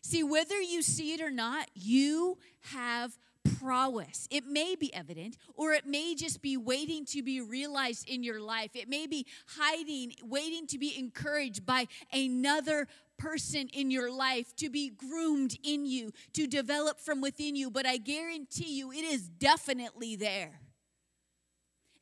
[0.01, 2.37] See, whether you see it or not, you
[2.71, 3.17] have
[3.59, 4.27] prowess.
[4.29, 8.39] It may be evident, or it may just be waiting to be realized in your
[8.39, 8.71] life.
[8.75, 9.25] It may be
[9.57, 12.87] hiding, waiting to be encouraged by another
[13.17, 17.69] person in your life, to be groomed in you, to develop from within you.
[17.69, 20.61] But I guarantee you, it is definitely there.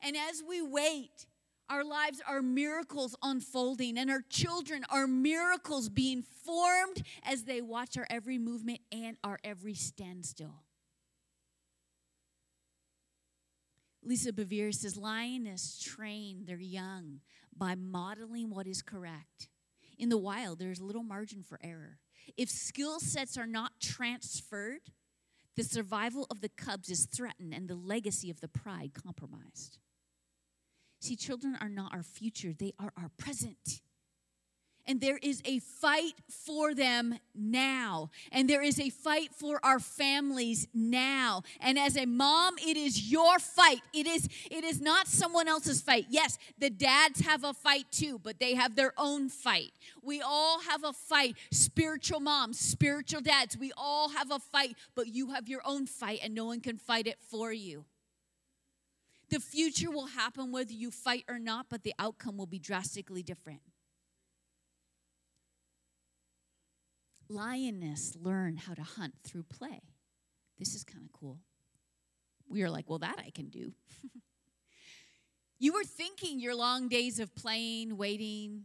[0.02, 1.26] And as we wait,
[1.70, 7.98] our lives are miracles unfolding, and our children are miracles being formed as they watch
[7.98, 10.62] our every movement and our every standstill.
[14.02, 17.20] Lisa Bevere says Lioness train their young
[17.54, 19.48] by modeling what is correct.
[19.98, 21.98] In the wild, there's little margin for error.
[22.36, 24.80] If skill sets are not transferred,
[25.56, 29.78] the survival of the cubs is threatened and the legacy of the pride compromised.
[31.00, 33.80] See, children are not our future, they are our present.
[34.88, 38.08] And there is a fight for them now.
[38.32, 41.42] And there is a fight for our families now.
[41.60, 43.82] And as a mom, it is your fight.
[43.92, 46.06] It is, it is not someone else's fight.
[46.08, 49.72] Yes, the dads have a fight too, but they have their own fight.
[50.02, 51.36] We all have a fight.
[51.50, 56.20] Spiritual moms, spiritual dads, we all have a fight, but you have your own fight,
[56.22, 57.84] and no one can fight it for you.
[59.30, 63.22] The future will happen whether you fight or not, but the outcome will be drastically
[63.22, 63.60] different.
[67.28, 69.82] Lioness learn how to hunt through play.
[70.58, 71.38] This is kind of cool.
[72.48, 73.74] We are like, well, that I can do.
[75.58, 78.64] you were thinking your long days of playing, waiting,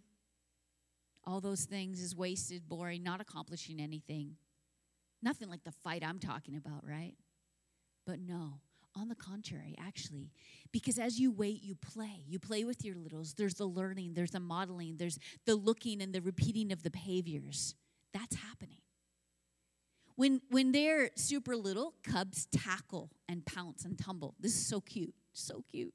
[1.26, 4.36] all those things is wasted, boring, not accomplishing anything.
[5.22, 7.16] Nothing like the fight I'm talking about, right?
[8.06, 8.60] But no,
[8.96, 10.32] on the contrary, actually,
[10.72, 12.24] because as you wait, you play.
[12.28, 13.34] You play with your littles.
[13.34, 17.76] There's the learning, there's the modeling, there's the looking and the repeating of the behaviors.
[18.14, 18.78] That's happening.
[20.16, 24.36] When, when they're super little, cubs tackle and pounce and tumble.
[24.40, 25.94] This is so cute, so cute.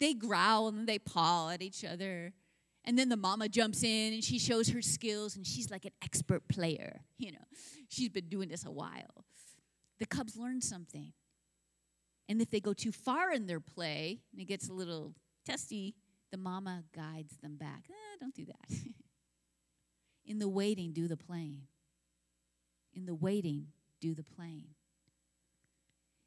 [0.00, 2.32] They growl and they paw at each other.
[2.84, 5.92] And then the mama jumps in and she shows her skills and she's like an
[6.02, 7.02] expert player.
[7.18, 7.44] You know,
[7.88, 9.24] she's been doing this a while.
[10.00, 11.12] The cubs learn something.
[12.28, 15.14] And if they go too far in their play and it gets a little
[15.44, 15.94] testy,
[16.30, 17.84] the mama guides them back.
[17.90, 18.76] Eh, don't do that.
[20.24, 21.62] in the waiting, do the playing.
[22.94, 23.68] In the waiting,
[24.00, 24.68] do the playing.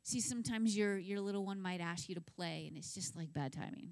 [0.04, 3.34] See, sometimes your, your little one might ask you to play, and it's just like
[3.34, 3.90] bad timing.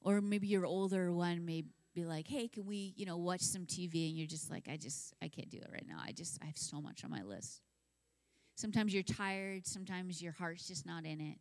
[0.00, 1.62] Or maybe your older one may
[1.94, 4.08] be like, hey, can we, you know, watch some TV?
[4.08, 5.98] And you're just like, I just, I can't do it right now.
[6.04, 7.60] I just, I have so much on my list.
[8.56, 11.38] Sometimes you're tired, sometimes your heart's just not in it.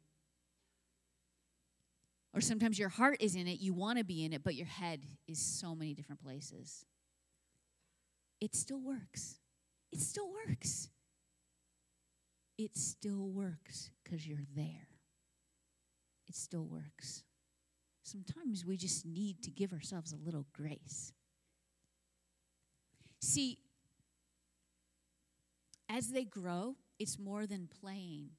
[2.33, 4.67] Or sometimes your heart is in it, you want to be in it, but your
[4.67, 6.85] head is so many different places.
[8.39, 9.35] It still works.
[9.91, 10.89] It still works.
[12.57, 14.87] It still works because you're there.
[16.27, 17.23] It still works.
[18.03, 21.11] Sometimes we just need to give ourselves a little grace.
[23.21, 23.59] See,
[25.89, 28.29] as they grow, it's more than playing.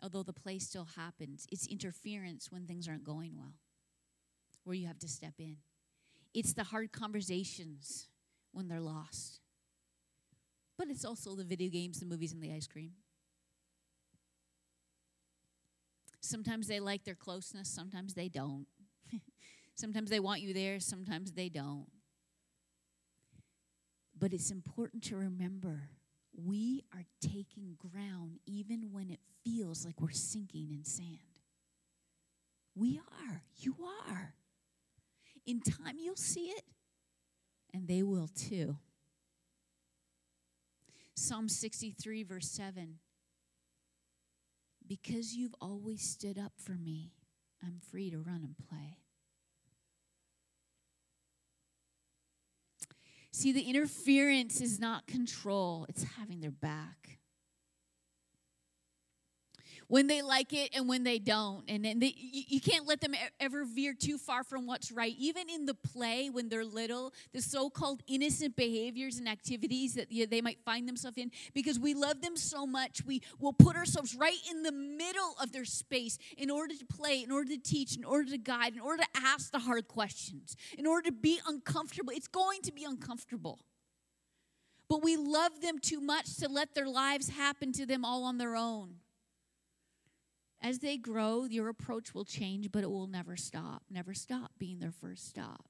[0.00, 1.44] although the play still happens.
[1.50, 3.54] It's interference when things aren't going well,
[4.62, 5.56] where you have to step in.
[6.32, 8.08] It's the hard conversations
[8.52, 9.40] when they're lost.
[10.76, 12.92] But it's also the video games, the movies, and the ice cream.
[16.20, 18.68] Sometimes they like their closeness, sometimes they don't.
[19.74, 21.88] sometimes they want you there, sometimes they don't.
[24.16, 25.90] But it's important to remember
[26.44, 31.18] we are taking ground even when it feels like we're sinking in sand.
[32.74, 33.42] We are.
[33.56, 33.74] You
[34.08, 34.34] are.
[35.46, 36.62] In time, you'll see it,
[37.74, 38.76] and they will too.
[41.14, 42.98] Psalm 63, verse 7
[44.86, 47.12] Because you've always stood up for me,
[47.62, 48.98] I'm free to run and play.
[53.38, 57.17] See, the interference is not control, it's having their back
[59.88, 61.64] when they like it and when they don't.
[61.68, 62.12] And, and you,
[62.46, 65.14] you can't let them ever veer too far from what's right.
[65.18, 70.08] Even in the play, when they're little, the so called innocent behaviors and activities that
[70.10, 74.14] they might find themselves in, because we love them so much, we will put ourselves
[74.14, 77.96] right in the middle of their space in order to play, in order to teach,
[77.96, 81.40] in order to guide, in order to ask the hard questions, in order to be
[81.46, 82.12] uncomfortable.
[82.14, 83.58] It's going to be uncomfortable.
[84.88, 88.38] But we love them too much to let their lives happen to them all on
[88.38, 88.96] their own.
[90.60, 93.82] As they grow, your approach will change, but it will never stop.
[93.90, 95.66] Never stop being their first stop.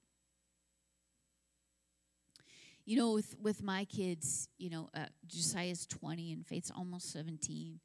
[2.86, 7.80] You know, with, with my kids, you know, uh, Josiah's 20 and Faith's almost 17.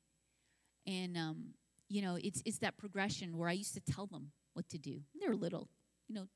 [0.87, 1.47] And, um,
[1.89, 5.01] you know, it's, it's that progression where I used to tell them what to do.
[5.19, 5.67] They're little,
[6.07, 6.29] you know,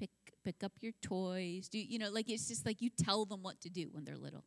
[0.00, 0.10] pick,
[0.44, 1.68] pick up your toys.
[1.68, 4.18] Do, you know, like it's just like you tell them what to do when they're
[4.18, 4.44] little.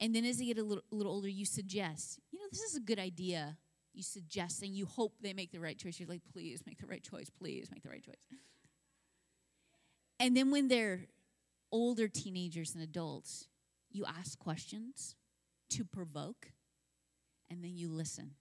[0.00, 2.62] And then as they get a little, a little older, you suggest, you know, this
[2.62, 3.58] is a good idea
[3.94, 6.00] you suggest and you hope they make the right choice.
[6.00, 8.16] You're like, please make the right choice, please make the right choice.
[10.18, 11.00] And then when they're
[11.70, 13.48] older teenagers and adults,
[13.90, 15.16] you ask questions
[15.70, 16.52] to provoke,
[17.50, 18.32] and then you listen.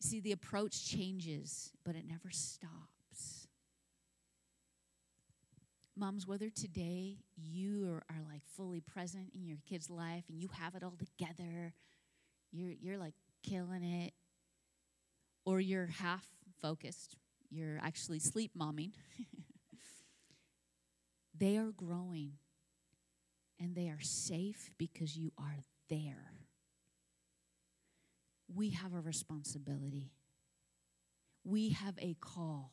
[0.00, 3.48] See, the approach changes, but it never stops.
[5.96, 10.48] Moms, whether today you are, are like fully present in your kid's life and you
[10.58, 11.74] have it all together,
[12.52, 14.12] you're you're like killing it.
[15.44, 16.26] Or you're half
[16.60, 17.16] focused.
[17.50, 18.92] You're actually sleep momming.
[21.40, 22.32] They are growing.
[23.58, 26.34] And they are safe because you are there.
[28.54, 30.12] We have a responsibility.
[31.44, 32.72] We have a call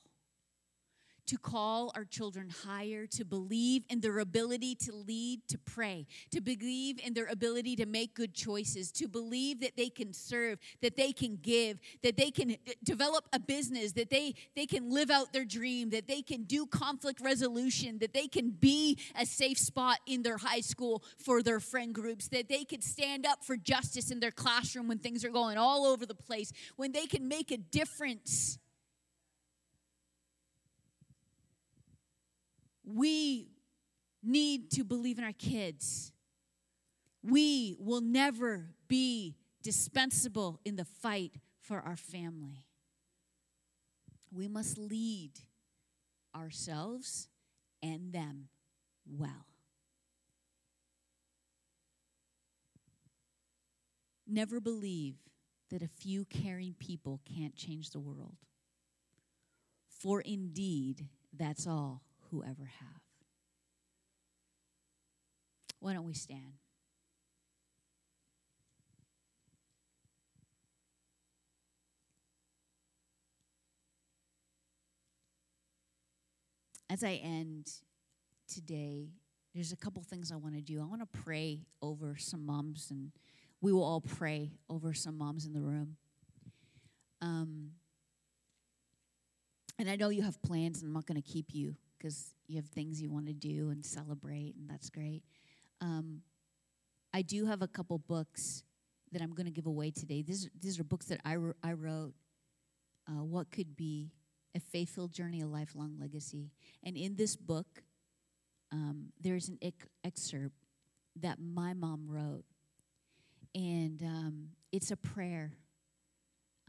[1.28, 6.42] to call our children higher, to believe in their ability to lead, to pray, to
[6.42, 10.96] believe in their ability to make good choices, to believe that they can serve, that
[10.96, 15.10] they can give, that they can uh, develop a business, that they, they can live
[15.10, 19.58] out their dream, that they can do conflict resolution, that they can be a safe
[19.58, 23.58] spot in their high school for their friend groups, that they could stand up for
[23.58, 27.28] justice in their classroom when things are going all over the place, when they can
[27.28, 28.58] make a difference
[32.88, 33.50] we
[34.24, 36.12] need to believe in our kids.
[37.22, 42.64] We will never be dispensable in the fight for our family.
[44.32, 45.32] We must lead
[46.36, 47.28] ourselves
[47.84, 48.48] and them
[49.06, 49.46] well.
[54.26, 55.16] Never believe
[55.70, 58.38] that a few caring people can't change the world.
[59.90, 63.02] For indeed, that's all who ever have.
[65.80, 66.54] Why don't we stand?
[76.90, 77.70] As I end
[78.48, 79.10] today,
[79.54, 80.82] there's a couple things I want to do.
[80.82, 83.12] I want to pray over some moms, and
[83.60, 85.98] we will all pray over some moms in the room.
[87.22, 87.72] Um,
[89.78, 92.58] and I know you have plans, and I'm not going to keep you because you
[92.58, 95.24] have things you want to do and celebrate, and that's great.
[95.82, 96.22] Um,
[97.14, 98.64] I do have a couple books
[99.12, 100.22] that I'm going to give away today.
[100.22, 102.14] These, these are books that I, I wrote.
[103.10, 104.12] Uh, what could be
[104.58, 106.52] a faithful journey, a lifelong legacy.
[106.84, 107.84] And in this book,
[108.72, 109.60] um, there's an
[110.04, 110.56] excerpt
[111.22, 112.44] that my mom wrote.
[113.56, 115.54] And um, it's a prayer.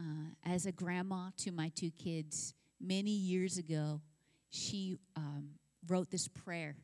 [0.00, 4.00] Uh, as a grandma to my two kids many years ago,
[4.50, 5.50] she um,
[5.86, 6.76] wrote this prayer.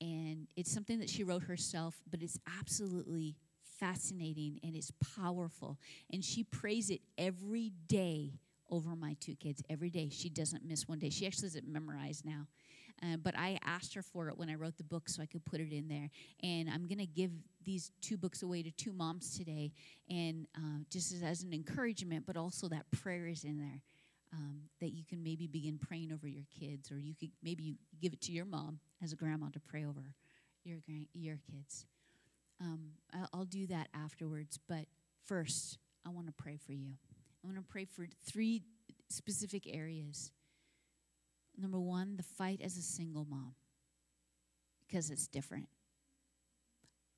[0.00, 3.36] And it's something that she wrote herself, but it's absolutely
[3.78, 5.78] fascinating and it's powerful.
[6.12, 8.34] And she prays it every day
[8.70, 10.08] over my two kids, every day.
[10.10, 11.10] She doesn't miss one day.
[11.10, 12.46] She actually has it memorized now.
[13.02, 15.44] Uh, but I asked her for it when I wrote the book so I could
[15.44, 16.10] put it in there.
[16.42, 17.30] And I'm going to give
[17.64, 19.72] these two books away to two moms today,
[20.08, 23.82] and uh, just as, as, an encouragement, but also that prayer is in there.
[24.30, 27.74] Um, that you can maybe begin praying over your kids, or you could maybe you
[27.98, 30.12] give it to your mom as a grandma to pray over
[30.64, 31.86] your grand, your kids.
[32.60, 34.84] Um, I'll, I'll do that afterwards, but
[35.24, 36.92] first, I want to pray for you.
[37.42, 38.64] I want to pray for three
[39.08, 40.30] specific areas
[41.60, 43.54] Number one, the fight as a single mom,
[44.86, 45.68] because it's different.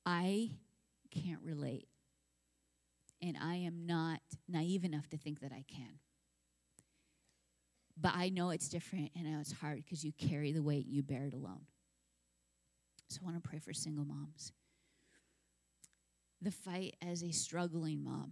[0.03, 0.49] I
[1.11, 1.87] can't relate,
[3.21, 5.99] and I am not naive enough to think that I can.
[7.99, 10.87] But I know it's different, and I know it's hard because you carry the weight,
[10.87, 11.65] you bear it alone.
[13.09, 14.53] So I want to pray for single moms.
[16.41, 18.31] The fight as a struggling mom,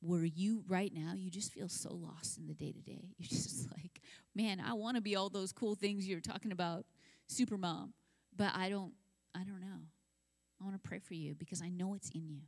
[0.00, 3.10] where you right now you just feel so lost in the day to day.
[3.18, 4.00] You're just like,
[4.34, 6.86] man, I want to be all those cool things you're talking about,
[7.26, 7.92] super mom,
[8.34, 8.92] but I don't
[9.34, 9.80] I don't know.
[10.60, 12.42] I want to pray for you because I know it's in you.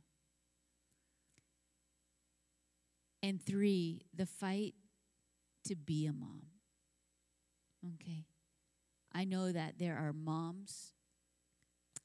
[3.21, 4.75] And 3, the fight
[5.65, 6.43] to be a mom.
[7.95, 8.25] Okay.
[9.13, 10.93] I know that there are moms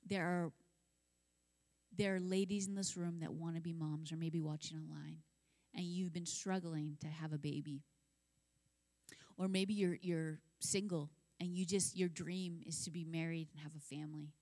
[0.07, 0.53] there are
[1.97, 5.19] there are ladies in this room that want to be moms or maybe watching online
[5.75, 7.83] and you've been struggling to have a baby.
[9.37, 13.63] Or maybe you're you're single and you just your dream is to be married and
[13.63, 14.33] have a family.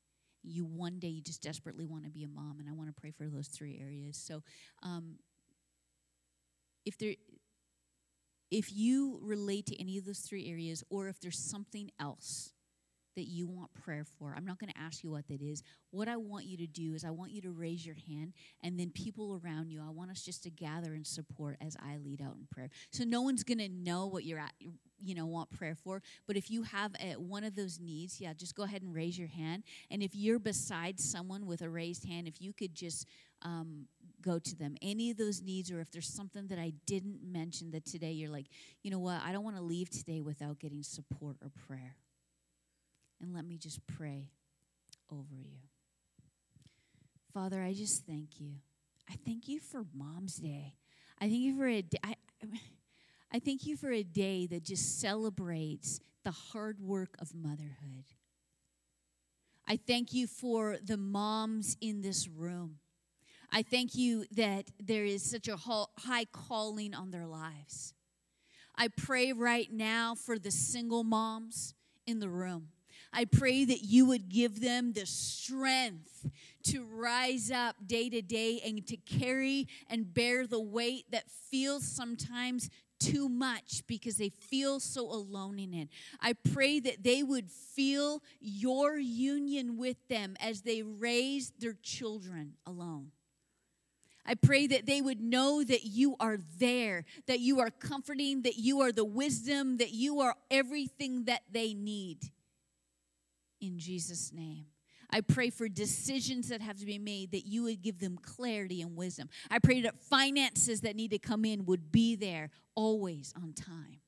[0.43, 3.01] You one day you just desperately want to be a mom, and I want to
[3.01, 4.17] pray for those three areas.
[4.17, 4.43] So,
[4.83, 5.17] um,
[6.85, 7.15] if there,
[8.51, 12.53] if you relate to any of those three areas, or if there's something else
[13.19, 14.33] that you want prayer for.
[14.37, 15.65] I'm not going to ask you what that is.
[15.91, 18.33] What I want you to do is I want you to raise your hand,
[18.63, 21.97] and then people around you, I want us just to gather and support as I
[21.97, 22.71] lead out in prayer.
[22.93, 24.53] So no one's going to know what you're at,
[25.03, 26.01] you know, want prayer for.
[26.29, 29.19] But if you have a, one of those needs, yeah, just go ahead and raise
[29.19, 29.65] your hand.
[29.91, 33.05] And if you're beside someone with a raised hand, if you could just
[33.43, 33.87] um,
[34.23, 34.77] go to them.
[34.83, 38.31] Any of those needs, or if there's something that I didn't mention that today you're
[38.31, 38.47] like,
[38.83, 41.97] you know what, I don't want to leave today without getting support or prayer.
[43.21, 44.31] And let me just pray
[45.11, 45.59] over you.
[47.33, 48.55] Father, I just thank you.
[49.11, 50.75] I thank you for Mom's Day.
[51.21, 51.99] I thank you for a day.
[52.05, 52.15] I,
[53.33, 58.05] I thank you for a day that just celebrates the hard work of motherhood.
[59.67, 62.77] I thank you for the moms in this room.
[63.51, 67.95] I thank you that there is such a high calling on their lives.
[68.77, 71.75] I pray right now for the single moms
[72.07, 72.69] in the room.
[73.13, 76.31] I pray that you would give them the strength
[76.65, 81.85] to rise up day to day and to carry and bear the weight that feels
[81.85, 82.69] sometimes
[83.01, 85.89] too much because they feel so alone in it.
[86.21, 92.55] I pray that they would feel your union with them as they raise their children
[92.67, 93.13] alone.
[94.29, 98.59] I pray that they would know that you are there, that you are comforting, that
[98.59, 102.19] you are the wisdom, that you are everything that they need
[103.61, 104.67] in Jesus' name.
[105.11, 108.83] I pray for decisions that have to be made that you would give them clarity
[108.83, 109.31] and wisdom.
[109.51, 114.01] I pray that finances that need to come in would be there always on time.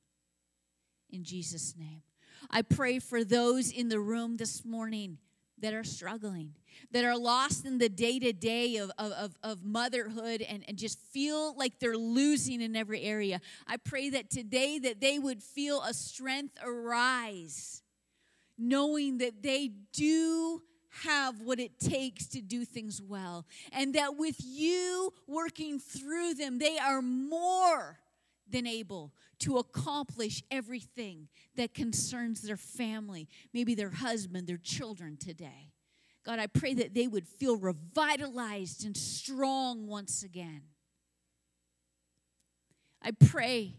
[1.09, 2.03] In Jesus' name.
[2.51, 5.17] I pray for those in the room this morning
[5.61, 6.53] that are struggling,
[6.91, 8.91] that are lost in the day to day of,
[9.63, 13.39] motherhood and, and just feel like they're losing in every area.
[13.67, 17.81] I pray that today that they would feel a strength arise
[18.57, 20.61] knowing that they do
[21.03, 26.59] have what it takes to do things well, and that with you working through them,
[26.59, 27.97] they are more
[28.49, 35.71] than able to accomplish everything that concerns their family, maybe their husband, their children today.
[36.23, 40.61] God, I pray that they would feel revitalized and strong once again.
[43.01, 43.77] I pray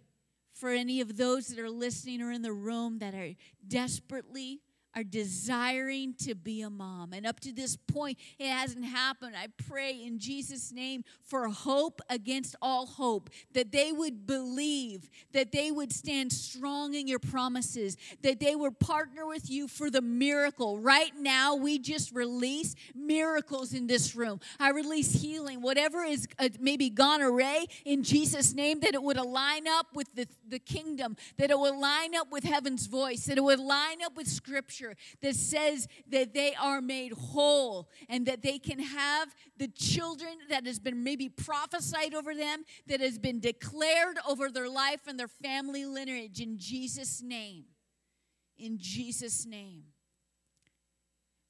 [0.53, 3.35] for any of those that are listening or in the room that are
[3.67, 4.61] desperately
[4.95, 7.13] are desiring to be a mom.
[7.13, 9.35] And up to this point, it hasn't happened.
[9.37, 15.53] I pray in Jesus' name for hope against all hope, that they would believe, that
[15.53, 20.03] they would stand strong in your promises, that they would partner with you for the
[20.03, 20.79] miracle.
[20.79, 24.41] Right now, we just release miracles in this room.
[24.59, 29.17] I release healing, whatever is uh, maybe gone array in Jesus' name, that it would
[29.17, 33.39] align up with the, the kingdom, that it would line up with heaven's voice, that
[33.39, 38.27] it would line up with scripture scripture that says that they are made whole and
[38.27, 43.19] that they can have the children that has been maybe prophesied over them, that has
[43.19, 47.65] been declared over their life and their family lineage in Jesus' name.
[48.59, 49.85] In Jesus' name.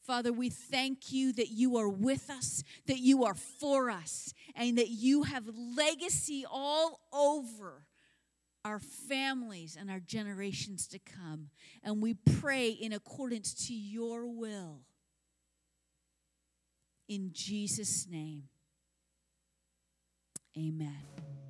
[0.07, 4.77] Father, we thank you that you are with us, that you are for us, and
[4.77, 5.45] that you have
[5.77, 7.85] legacy all over
[8.65, 11.49] our families and our generations to come.
[11.83, 14.83] And we pray in accordance to your will.
[17.09, 18.45] In Jesus' name,
[20.57, 21.42] amen.